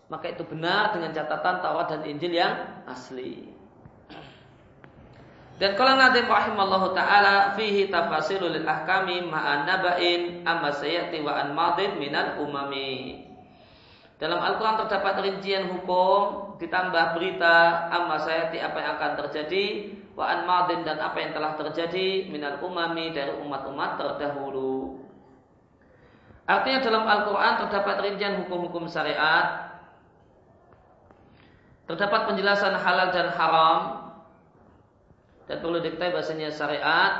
[0.06, 2.54] maka itu benar dengan catatan Taurat dan Injil yang
[2.86, 3.56] asli.
[5.56, 11.96] Dan kalau Nabi rahimallahu taala fihi tafasilul ahkami ma'an naba'in amma sayati wa an madin
[11.96, 13.24] minal umami.
[14.20, 19.64] Dalam Al-Quran terdapat rincian hukum ditambah berita amma sayati apa yang akan terjadi
[20.12, 25.00] wa an madin dan apa yang telah terjadi minal umami dari umat-umat terdahulu.
[26.44, 29.65] Artinya dalam Al-Quran terdapat rincian hukum-hukum syariat
[31.86, 34.06] Terdapat penjelasan halal dan haram
[35.46, 37.12] dan perlu diketahui bahasanya syariat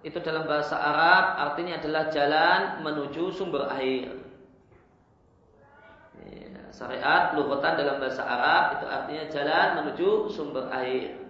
[0.00, 4.16] itu dalam bahasa Arab artinya adalah jalan menuju sumber air.
[6.24, 11.20] Ya, syariat lughatan dalam bahasa Arab itu artinya jalan menuju sumber air.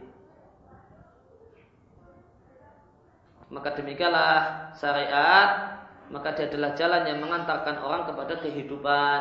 [3.50, 5.74] Maka demikianlah syariat
[6.06, 9.20] maka dia adalah jalan yang mengantarkan orang kepada kehidupan.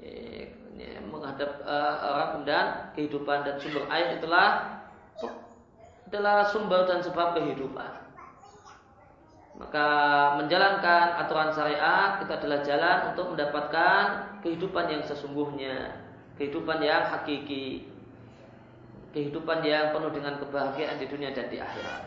[0.00, 4.48] Ya, ya, menghadap uh, orang kemudian kehidupan dan sumber air itulah
[6.14, 7.90] adalah sumber dan sebab kehidupan.
[9.54, 9.86] Maka
[10.38, 14.02] menjalankan aturan syariat itu adalah jalan untuk mendapatkan
[14.42, 15.94] kehidupan yang sesungguhnya,
[16.38, 17.86] kehidupan yang hakiki,
[19.14, 22.02] kehidupan yang penuh dengan kebahagiaan di dunia dan di akhirat.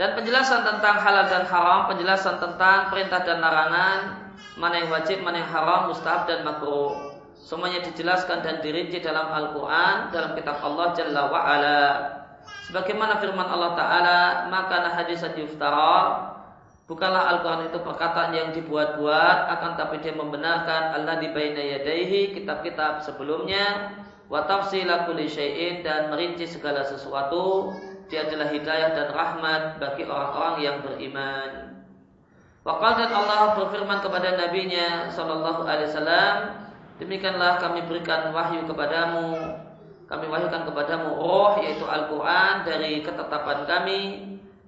[0.00, 5.44] Dan penjelasan tentang halal dan haram, penjelasan tentang perintah dan larangan, mana yang wajib, mana
[5.44, 7.09] yang haram, mustahab dan makruh.
[7.40, 11.82] Semuanya dijelaskan dan dirinci dalam Al-Quran dalam kitab Allah Jalla wa'ala.
[12.70, 16.30] Sebagaimana firman Allah Ta'ala, maka hadisan yuftara.
[16.86, 23.02] Bukanlah Al-Quran itu perkataan yang dibuat-buat, akan tapi dia membenarkan Allah di baina yadaihi, kitab-kitab
[23.06, 23.94] sebelumnya,
[24.26, 27.74] wa tafsila kulli syai'in dan merinci segala sesuatu.
[28.10, 31.78] Dia adalah hidayah dan rahmat bagi orang-orang yang beriman.
[32.66, 36.34] Waqal dan Allah berfirman kepada nabinya sallallahu alaihi wasallam,
[37.00, 39.40] Demikianlah kami berikan wahyu kepadamu.
[40.04, 44.00] Kami wahyukan kepadamu roh yaitu Al-Quran dari ketetapan kami.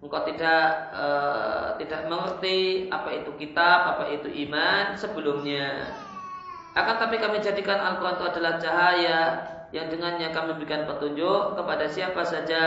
[0.03, 5.95] Engkau tidak uh, tidak mengerti apa itu kitab, apa itu iman sebelumnya.
[6.73, 9.21] Akan tapi kami jadikan Al-Quran itu adalah cahaya
[9.73, 12.63] Yang dengannya kami berikan petunjuk kepada siapa saja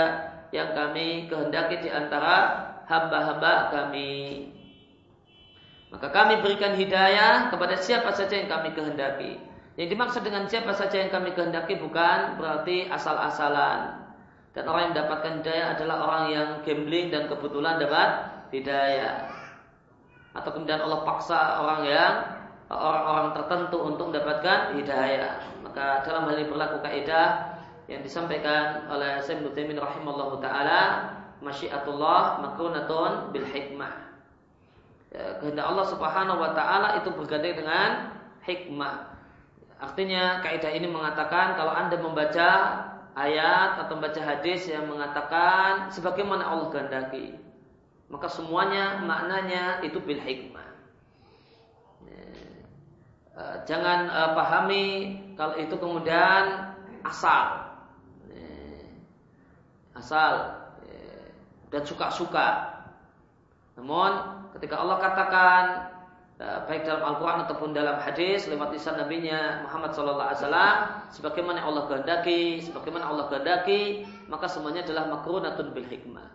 [0.50, 4.50] yang kami kehendaki di antara hamba-hamba kami.
[5.94, 9.55] Maka kami berikan hidayah kepada siapa saja yang kami kehendaki.
[9.76, 14.08] Yang dimaksud dengan siapa saja yang kami kehendaki bukan berarti asal-asalan.
[14.56, 18.10] Dan orang yang mendapatkan hidayah adalah orang yang gambling dan kebetulan dapat
[18.56, 19.28] hidayah.
[20.32, 22.14] Atau kemudian Allah paksa orang yang
[22.72, 25.44] orang-orang tertentu untuk mendapatkan hidayah.
[25.60, 27.60] Maka dalam hal ini berlaku kaidah
[27.92, 30.82] yang disampaikan oleh Sayyid Nutaimin rahimahullah ta'ala
[31.44, 33.94] Masyiatullah makrunatun bil hikmah
[35.14, 39.15] ya, Kehendak Allah subhanahu wa ta'ala itu berganti dengan hikmah
[39.76, 42.50] Artinya kaidah ini mengatakan kalau Anda membaca
[43.16, 47.36] ayat atau membaca hadis yang mengatakan sebagaimana Allah kehendaki.
[48.08, 50.70] Maka semuanya maknanya itu bil hikmah.
[53.36, 56.72] Eh, jangan uh, pahami kalau itu kemudian
[57.04, 57.68] asal.
[59.96, 60.64] Asal
[61.76, 62.80] dan suka-suka.
[63.76, 64.12] Namun
[64.56, 65.64] ketika Allah katakan
[66.36, 70.36] baik dalam Al-Quran ataupun dalam hadis lewat lisan Nabi-Nya Muhammad SAW
[71.16, 76.28] sebagaimana Allah kehendaki sebagaimana Allah kehendaki maka semuanya adalah makrunatun bil hikmah.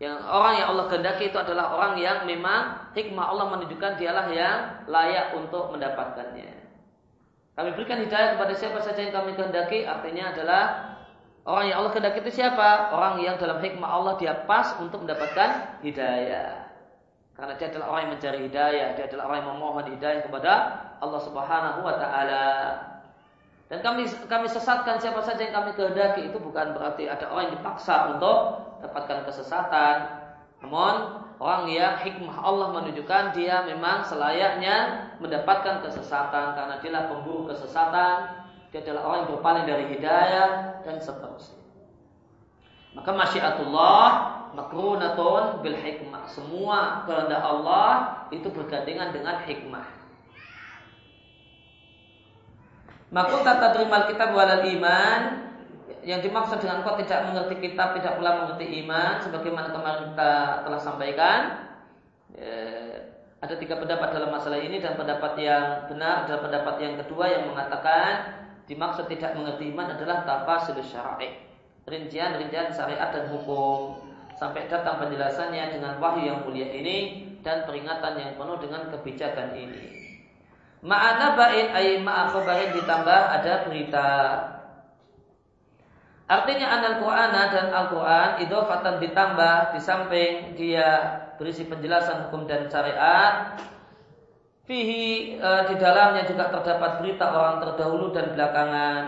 [0.00, 4.88] Yang orang yang Allah kehendaki itu adalah orang yang memang hikmah Allah menunjukkan dialah yang
[4.88, 6.52] layak untuk mendapatkannya.
[7.52, 10.64] Kami berikan hidayah kepada siapa saja yang kami kehendaki artinya adalah
[11.44, 12.88] orang yang Allah kehendaki itu siapa?
[12.96, 16.61] Orang yang dalam hikmah Allah dia pas untuk mendapatkan hidayah
[17.32, 20.52] karena dia adalah orang yang mencari hidayah, dia adalah orang yang memohon hidayah kepada
[21.00, 22.46] Allah Subhanahu wa taala.
[23.72, 27.54] Dan kami kami sesatkan siapa saja yang kami kehendaki itu bukan berarti ada orang yang
[27.56, 28.38] dipaksa untuk
[28.84, 29.96] dapatkan kesesatan.
[30.60, 37.48] Namun orang yang hikmah Allah menunjukkan dia memang selayaknya mendapatkan kesesatan karena dia adalah pemburu
[37.48, 40.48] kesesatan, dia adalah orang yang berpaling dari hidayah
[40.84, 41.64] dan seterusnya.
[42.92, 44.06] Maka masyiatullah
[44.52, 46.24] makrunatun bil hikmah.
[46.28, 49.86] Semua kehendak Allah itu bergandengan dengan hikmah.
[53.12, 55.20] Maka tata terima kitab walal iman
[56.02, 60.32] yang dimaksud dengan kau tidak mengerti kitab tidak pula mengerti iman sebagaimana kemarin kita
[60.66, 61.40] telah sampaikan
[62.34, 62.58] ya,
[63.38, 67.44] ada tiga pendapat dalam masalah ini dan pendapat yang benar adalah pendapat yang kedua yang
[67.54, 68.10] mengatakan
[68.66, 71.38] dimaksud tidak mengerti iman adalah tafasil syara'i
[71.86, 74.02] rincian-rincian syariat dan hukum
[74.42, 80.02] sampai datang penjelasannya dengan wahyu yang mulia ini dan peringatan yang penuh dengan kebijakan ini.
[80.82, 84.10] Ma'ana ba'in ay ma'akhobarin ditambah ada berita.
[86.26, 90.90] Artinya Al-Qur'ana dan Al-Quran itu fatan ditambah di samping dia
[91.38, 93.54] berisi penjelasan hukum dan syariat.
[94.66, 99.00] Fihi e, di dalamnya juga terdapat berita orang terdahulu dan belakangan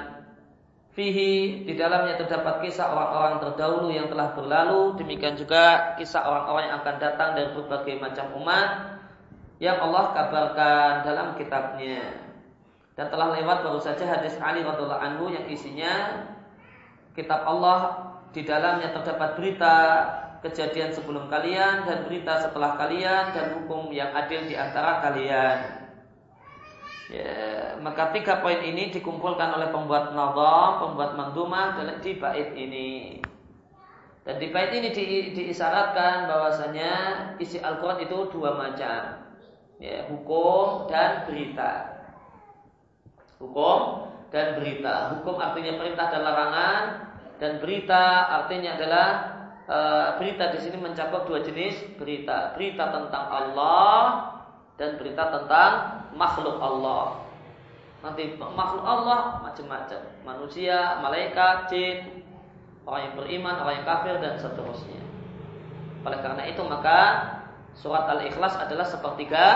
[0.94, 6.76] Fihi di dalamnya terdapat kisah orang-orang terdahulu yang telah berlalu, demikian juga kisah orang-orang yang
[6.86, 8.68] akan datang dari berbagai macam umat
[9.58, 12.14] yang Allah kabarkan dalam kitabnya.
[12.94, 16.30] Dan telah lewat baru saja hadis Ali radhiallahu anhu yang isinya
[17.18, 19.74] kitab Allah di dalamnya terdapat berita
[20.46, 25.83] kejadian sebelum kalian dan berita setelah kalian dan hukum yang adil di antara kalian.
[27.12, 33.20] Ya, maka tiga poin ini dikumpulkan oleh pembuat nazam, pembuat mandumah di bait ini.
[34.24, 36.92] Dan di bait ini di, diisyaratkan bahwasanya
[37.36, 39.20] isi Al-Quran itu dua macam.
[39.76, 41.92] Ya, hukum dan berita.
[43.36, 45.12] Hukum dan berita.
[45.18, 46.82] Hukum artinya perintah dan larangan
[47.36, 49.08] dan berita artinya adalah
[49.68, 49.78] e,
[50.22, 52.56] berita di sini mencakup dua jenis berita.
[52.56, 54.00] Berita tentang Allah
[54.80, 55.72] dan berita tentang
[56.14, 57.22] makhluk Allah.
[58.04, 61.98] Nanti makhluk Allah macam-macam, manusia, malaikat, jin,
[62.84, 65.00] orang yang beriman, orang yang kafir dan seterusnya.
[66.04, 67.00] Oleh karena itu maka
[67.72, 69.46] surat Al-Ikhlas adalah sepertiga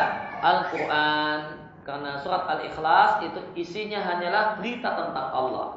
[0.41, 1.39] Al-Quran.
[1.85, 5.69] Karena surat Al-Ikhlas itu isinya hanyalah berita tentang Allah.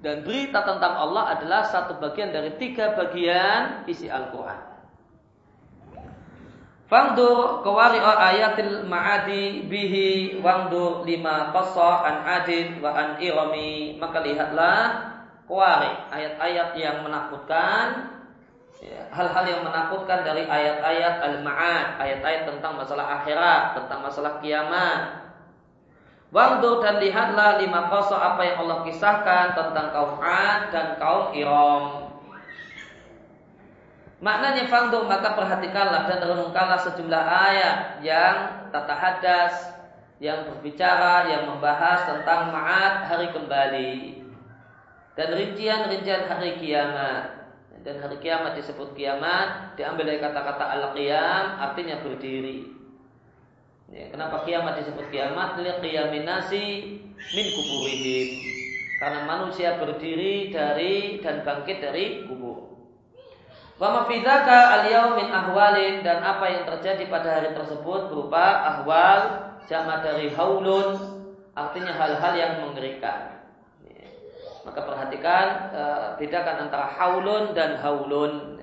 [0.00, 4.69] Dan berita tentang Allah adalah satu bagian dari tiga bagian isi Al-Quran.
[6.90, 13.94] Fangdur kawari ayatil ma'adi bihi wangdur lima qasa an adin wa an irami.
[13.94, 14.78] Maka lihatlah
[15.46, 18.10] kawari ayat-ayat yang menakutkan
[18.82, 25.30] ya, hal-hal yang menakutkan dari ayat-ayat al-ma'ad ayat-ayat tentang masalah akhirat tentang masalah kiamat.
[26.34, 32.09] Wangdur dan lihatlah lima qasa apa yang Allah kisahkan tentang kaum Ad dan kaum Iram
[34.20, 38.36] Maknanya fangdur maka perhatikanlah dan renungkanlah sejumlah ayat yang
[38.68, 39.54] tata hadas,
[40.20, 43.92] yang berbicara, yang membahas tentang ma'ad hari kembali
[45.16, 47.40] dan rincian-rincian hari kiamat.
[47.80, 52.80] Dan hari kiamat disebut kiamat diambil dari kata-kata al-qiyam artinya berdiri.
[53.90, 55.58] Ya, kenapa kiamat disebut kiamat?
[55.58, 56.66] Liqiyamin nasi
[57.34, 58.28] min kuburihim.
[59.02, 62.49] Karena manusia berdiri dari dan bangkit dari kubur.
[63.80, 69.20] Wa mafidaka al min ahwalin dan apa yang terjadi pada hari tersebut berupa ahwal
[69.64, 71.00] jama dari haulun
[71.56, 73.40] artinya hal-hal yang mengerikan.
[74.68, 78.60] Maka perhatikan eh, bedakan antara haulun dan haulun.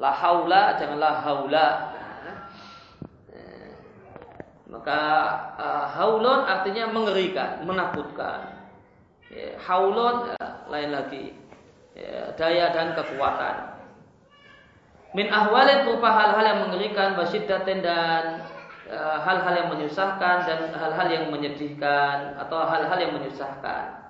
[0.00, 1.68] La haula janganlah haula.
[4.64, 5.00] Maka
[5.60, 8.64] eh, haulun artinya mengerikan, menakutkan.
[9.60, 10.32] Haulun
[10.72, 11.36] lain lagi.
[12.40, 13.77] Daya dan kekuatan.
[15.16, 18.44] Min ahwalin berupa hal-hal yang mengerikan, basyiddatin dan
[18.84, 24.08] eh, hal-hal yang menyusahkan dan hal-hal yang menyedihkan atau hal-hal yang menyusahkan.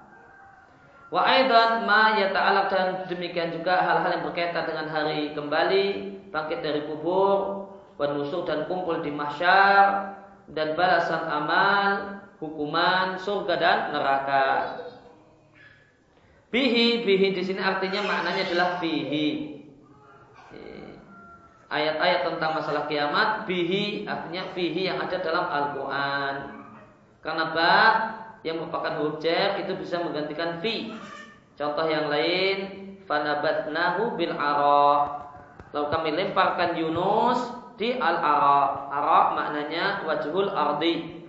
[1.08, 5.86] Wa aidan ma yata'alaq dan demikian juga hal-hal yang berkaitan dengan hari kembali,
[6.34, 10.18] bangkit dari kubur, penusuk dan kumpul di mahsyar
[10.52, 14.46] dan balasan amal, hukuman, surga dan neraka.
[16.48, 19.57] Bihi, bihi di sini artinya maknanya adalah bihi.
[21.68, 26.34] Ayat-ayat tentang masalah kiamat, bihi artinya bihi yang ada dalam Al-Quran.
[27.20, 27.76] Karena ba
[28.40, 30.96] yang merupakan huruf jar itu bisa menggantikan fi.
[31.60, 32.56] Contoh yang lain,
[33.04, 35.28] fanabatnahu bil ara.
[35.76, 38.88] Lalu kami lemparkan Yunus di al ara.
[38.88, 41.20] Ara maknanya wajhul ardi.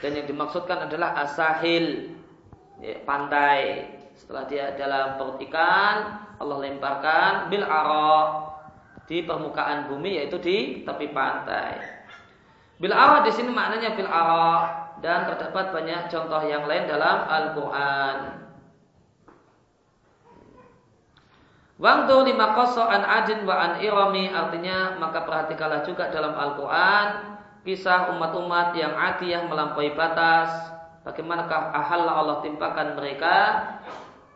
[0.00, 2.16] Dan yang dimaksudkan adalah asahil,
[2.80, 3.84] ya, pantai.
[4.16, 8.48] Setelah dia dalam perut ikan, Allah lemparkan bil ara
[9.12, 11.76] di permukaan bumi yaitu di tepi pantai.
[12.80, 18.40] Bil ara di sini maknanya bil ara dan terdapat banyak contoh yang lain dalam Al-Qur'an.
[21.76, 22.56] Waktu lima
[22.88, 27.36] an adin wa an irami artinya maka perhatikanlah juga dalam Al-Quran
[27.68, 30.72] kisah umat-umat yang adiyah melampaui batas
[31.04, 33.36] bagaimanakah ahalla Allah timpakan mereka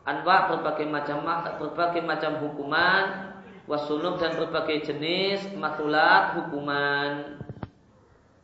[0.03, 1.22] anwa berbagai macam
[1.62, 3.26] berbagai macam hukuman
[3.66, 7.38] wasulub dan berbagai jenis matulat hukuman.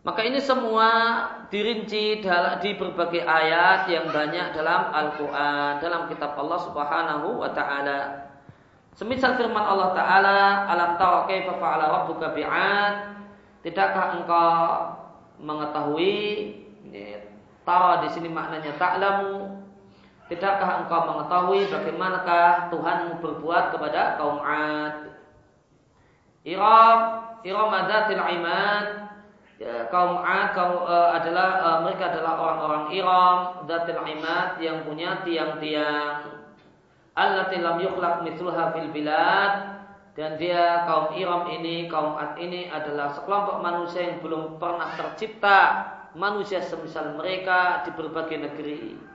[0.03, 0.91] Maka ini semua
[1.47, 2.27] dirinci
[2.59, 8.01] di berbagai ayat yang banyak dalam Al-Quran, dalam kitab Allah Subhanahu wa Ta'ala.
[8.99, 13.15] Semisal firman Allah Ta'ala, Alam tara kaifa fa'ala rabbuka bi'ad?
[13.63, 14.59] Tidakkah engkau
[15.39, 16.19] mengetahui?
[17.63, 19.63] Tahu di sini maknanya ta'lamu
[20.27, 25.12] Tidakkah engkau mengetahui bagaimanakah Tuhanmu berbuat kepada kaum Ad?
[26.43, 26.99] Iram,
[27.47, 28.87] Iram adatil imad.
[29.63, 33.39] Ya, kaum Ad kaum, uh, adalah uh, mereka adalah orang-orang Iram,
[33.71, 36.43] datil imad yang punya tiang-tiang.
[37.15, 39.53] Allati lam yukhlaq mithluha fil bilad
[40.19, 45.61] dan dia kaum Iram ini, kaum Ad ini adalah sekelompok manusia yang belum pernah tercipta
[46.19, 49.12] manusia semisal mereka di berbagai negeri.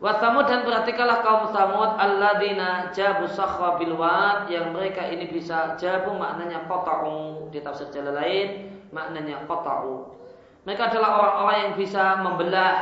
[0.00, 4.00] Wasamud dan perhatikanlah kaum Samud alladzina jabu sakhwa bil
[4.48, 10.16] yang mereka ini bisa jabu maknanya qata'u di tafsir jalan lain maknanya qata'u.
[10.64, 12.76] Mereka adalah orang-orang yang bisa membelah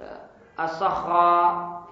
[0.00, 0.12] ya,
[0.56, 1.36] as-sakhra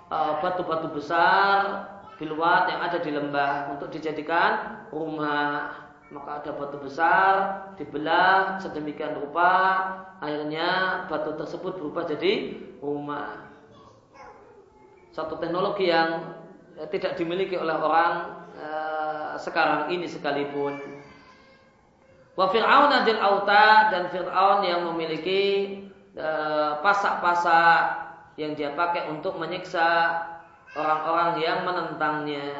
[0.09, 1.85] uh, batu-batu besar
[2.17, 5.93] bil yang ada di lembah untuk dijadikan rumah.
[6.09, 7.33] Maka ada batu besar
[7.77, 9.53] dibelah sedemikian rupa
[10.25, 13.48] akhirnya batu tersebut berubah jadi rumah
[15.19, 16.39] satu teknologi yang
[16.79, 20.79] eh, tidak dimiliki oleh orang uh, sekarang ini sekalipun.
[22.39, 25.43] Wa Fir'aun adil auta dan Fir'aun yang memiliki
[26.14, 28.07] eh, pasak-pasak
[28.39, 30.23] yang dia pakai untuk menyiksa
[30.79, 32.55] orang-orang yang menentangnya.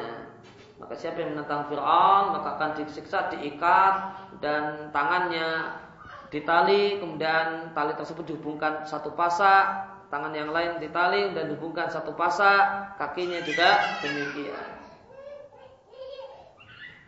[0.83, 3.95] Maka siapa yang menentang Fir'aun maka akan disiksa, diikat
[4.43, 5.79] dan tangannya
[6.27, 12.97] ditali kemudian tali tersebut dihubungkan satu pasak tangan yang lain ditali dan dihubungkan satu pasak,
[12.97, 14.69] kakinya juga demikian.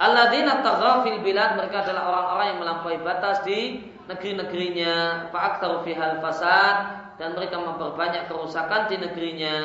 [0.02, 6.76] Alladzina taghaw fil bilad mereka adalah orang-orang yang melampaui batas di negeri-negerinya, fa'aktsaru fihal fasad
[7.22, 9.57] dan mereka memperbanyak kerusakan di negerinya.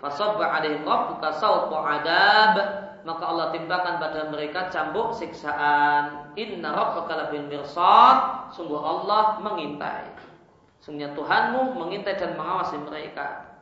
[0.00, 2.54] Fasabba alaihim rabbuka sawta adab
[3.04, 6.32] maka Allah timpakan pada mereka cambuk siksaan.
[6.40, 10.08] Inna rabbaka labil mirsad, sungguh Allah mengintai.
[10.84, 13.56] Sungguhnya Tuhanmu mengintai dan mengawasi mereka.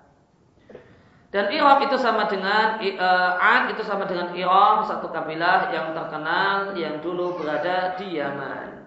[1.30, 6.74] Dan Iram itu sama dengan uh, Ad itu sama dengan Iram satu kabilah yang terkenal
[6.74, 8.84] yang dulu berada di Yaman.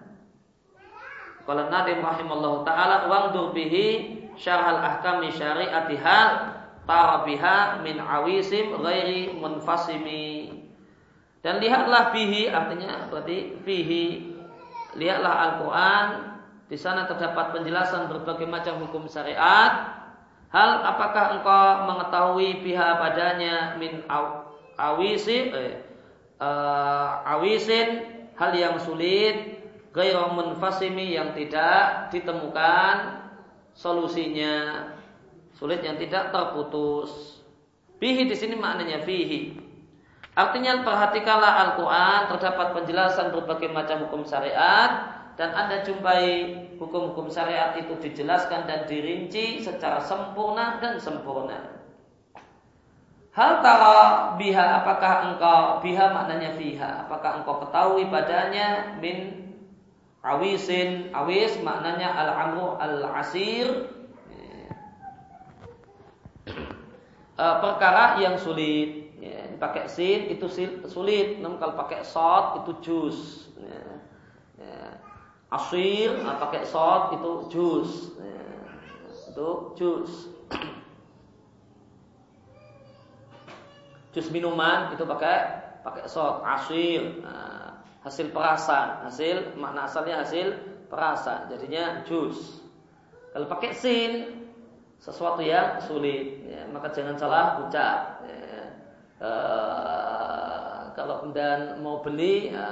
[1.48, 10.60] Kalau Nabi rahimallahu taala wangdur bihi syarhal ahkami syari'atihal tarabiha min awisim ghairi munfasimi.
[11.40, 14.04] Dan lihatlah bihi artinya berarti bihi
[14.94, 16.35] lihatlah Al-Qur'an
[16.66, 20.02] di sana terdapat penjelasan berbagai macam hukum syariat.
[20.50, 24.02] Hal apakah engkau mengetahui pihak padanya min
[24.78, 25.82] awisi eh,
[26.38, 28.02] uh, awisin
[28.38, 33.26] hal yang sulit gairu munfasimi yang tidak ditemukan
[33.74, 34.86] solusinya
[35.56, 37.40] sulit yang tidak terputus.
[37.96, 39.56] Bihi di sini maknanya fihi.
[40.36, 46.24] Artinya perhatikanlah Al-Quran terdapat penjelasan berbagai macam hukum syariat dan Anda jumpai
[46.80, 51.76] hukum-hukum syariat itu dijelaskan dan dirinci secara sempurna dan sempurna.
[53.36, 57.04] Hal tara biha apakah engkau biha maknanya fiha?
[57.04, 58.96] Apakah engkau ketahui padanya?
[58.96, 59.52] Min
[60.24, 63.92] awisin awis maknanya al amru al asir
[67.36, 69.04] uh, perkara yang sulit.
[69.20, 70.48] Ya, pakai sin itu
[70.88, 71.36] sulit.
[71.36, 73.52] Namun kalau pakai sod itu jus.
[73.60, 73.85] Ya.
[75.50, 78.42] Asir nah, pakai sod itu jus ya,
[79.30, 80.12] itu jus
[84.10, 85.36] jus minuman itu pakai
[85.86, 89.02] pakai sop asir nah, hasil perasan.
[89.10, 90.54] Hasil makna asalnya hasil
[90.86, 92.62] perasan jadinya jus
[93.36, 94.12] kalau pakai sin
[94.96, 98.64] sesuatu yang sulit ya, maka jangan salah ucap ya.
[99.20, 99.30] e,
[100.96, 102.64] kalau kemudian mau beli ya,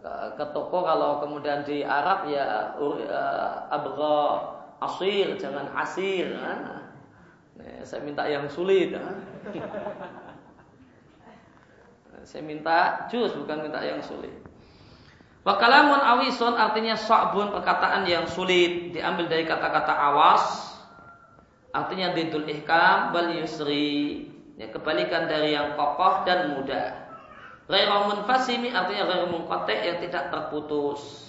[0.00, 4.18] ke toko kalau kemudian di Arab ya uh, abgha
[4.78, 6.86] asir jangan asir nah,
[7.82, 9.18] saya minta yang sulit nah.
[12.28, 14.32] Saya minta jus bukan minta yang sulit.
[15.48, 20.76] Wakalamun awison artinya sa'bun perkataan yang sulit diambil dari kata-kata awas
[21.72, 24.28] artinya didul ihkam bal yusri
[24.60, 27.07] ya, kebalikan dari yang kokoh dan mudah.
[27.68, 31.28] Ghairu fasimi artinya ghairu munqati yang tidak terputus.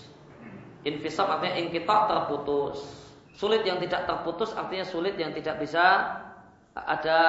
[0.88, 2.80] Infisam artinya kita terputus.
[3.36, 6.16] Sulit yang tidak terputus artinya sulit yang tidak bisa
[6.76, 7.20] ada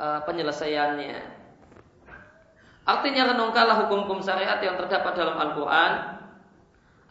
[0.00, 1.36] uh, penyelesaiannya.
[2.88, 5.92] Artinya renungkanlah hukum-hukum syariat yang terdapat dalam Al-Quran.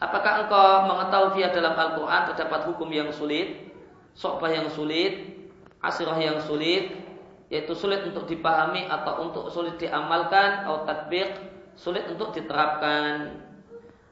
[0.02, 3.70] Apakah engkau mengetahui dalam Al-Quran terdapat hukum yang sulit,
[4.18, 5.46] sokbah yang sulit,
[5.78, 7.05] asirah yang sulit,
[7.46, 11.30] yaitu sulit untuk dipahami atau untuk sulit diamalkan, atau tadbir,
[11.78, 13.38] sulit untuk diterapkan.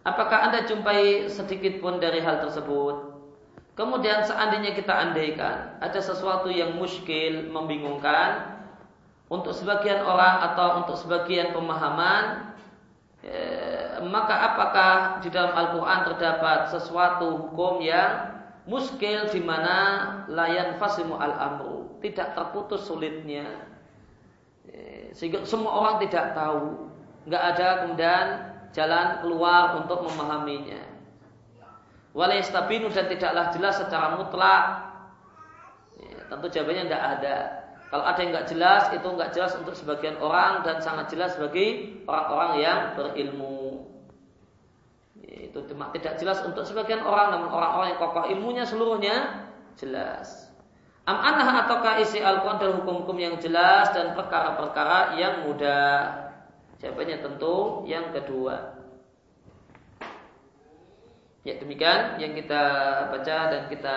[0.04, 3.16] Apakah anda jumpai sedikit pun dari hal tersebut?
[3.74, 8.54] Kemudian seandainya kita andaikan ada sesuatu yang muskil, membingungkan,
[9.34, 12.54] untuk sebagian orang atau untuk sebagian pemahaman
[13.26, 14.94] eh, maka apakah
[15.24, 18.30] di dalam Al-Quran terdapat sesuatu hukum yang
[18.70, 19.76] muskil di mana
[20.30, 21.73] layan fasimu al-amru
[22.04, 23.48] tidak terputus sulitnya.
[24.68, 26.92] Eh, sehingga semua orang tidak tahu.
[27.24, 28.26] Nggak ada kemudian
[28.76, 30.84] jalan keluar untuk memahaminya.
[32.12, 34.64] Walaistabinu dan tidaklah jelas secara mutlak.
[35.96, 37.36] Eh, tentu jawabannya tidak ada.
[37.88, 42.00] Kalau ada yang nggak jelas, itu nggak jelas untuk sebagian orang dan sangat jelas bagi
[42.04, 43.86] orang-orang yang berilmu.
[45.22, 49.46] Itu cuma tidak jelas untuk sebagian orang, namun orang-orang yang kokoh ilmunya seluruhnya
[49.78, 50.43] jelas.
[51.04, 56.32] Am anah ataukah isi al dan hukum-hukum yang jelas dan perkara-perkara yang mudah?
[56.80, 58.80] Jawabannya tentu yang kedua.
[61.44, 62.62] Ya demikian yang kita
[63.12, 63.96] baca dan kita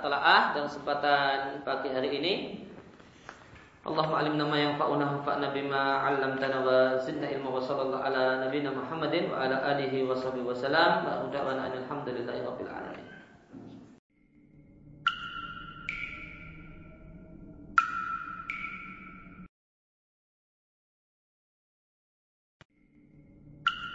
[0.00, 2.34] telaah dalam kesempatan pagi hari ini.
[3.84, 9.28] Allahumma alimna ma yanfa'una fa'na bima 'allamtana wa zidna ilmu wa sallallahu ala nabiyyina Muhammadin
[9.28, 11.04] wa ala alihi wa sahbihi wa salam.
[11.04, 12.85] Wa da'wana alhamdulillahi rabbil alamin.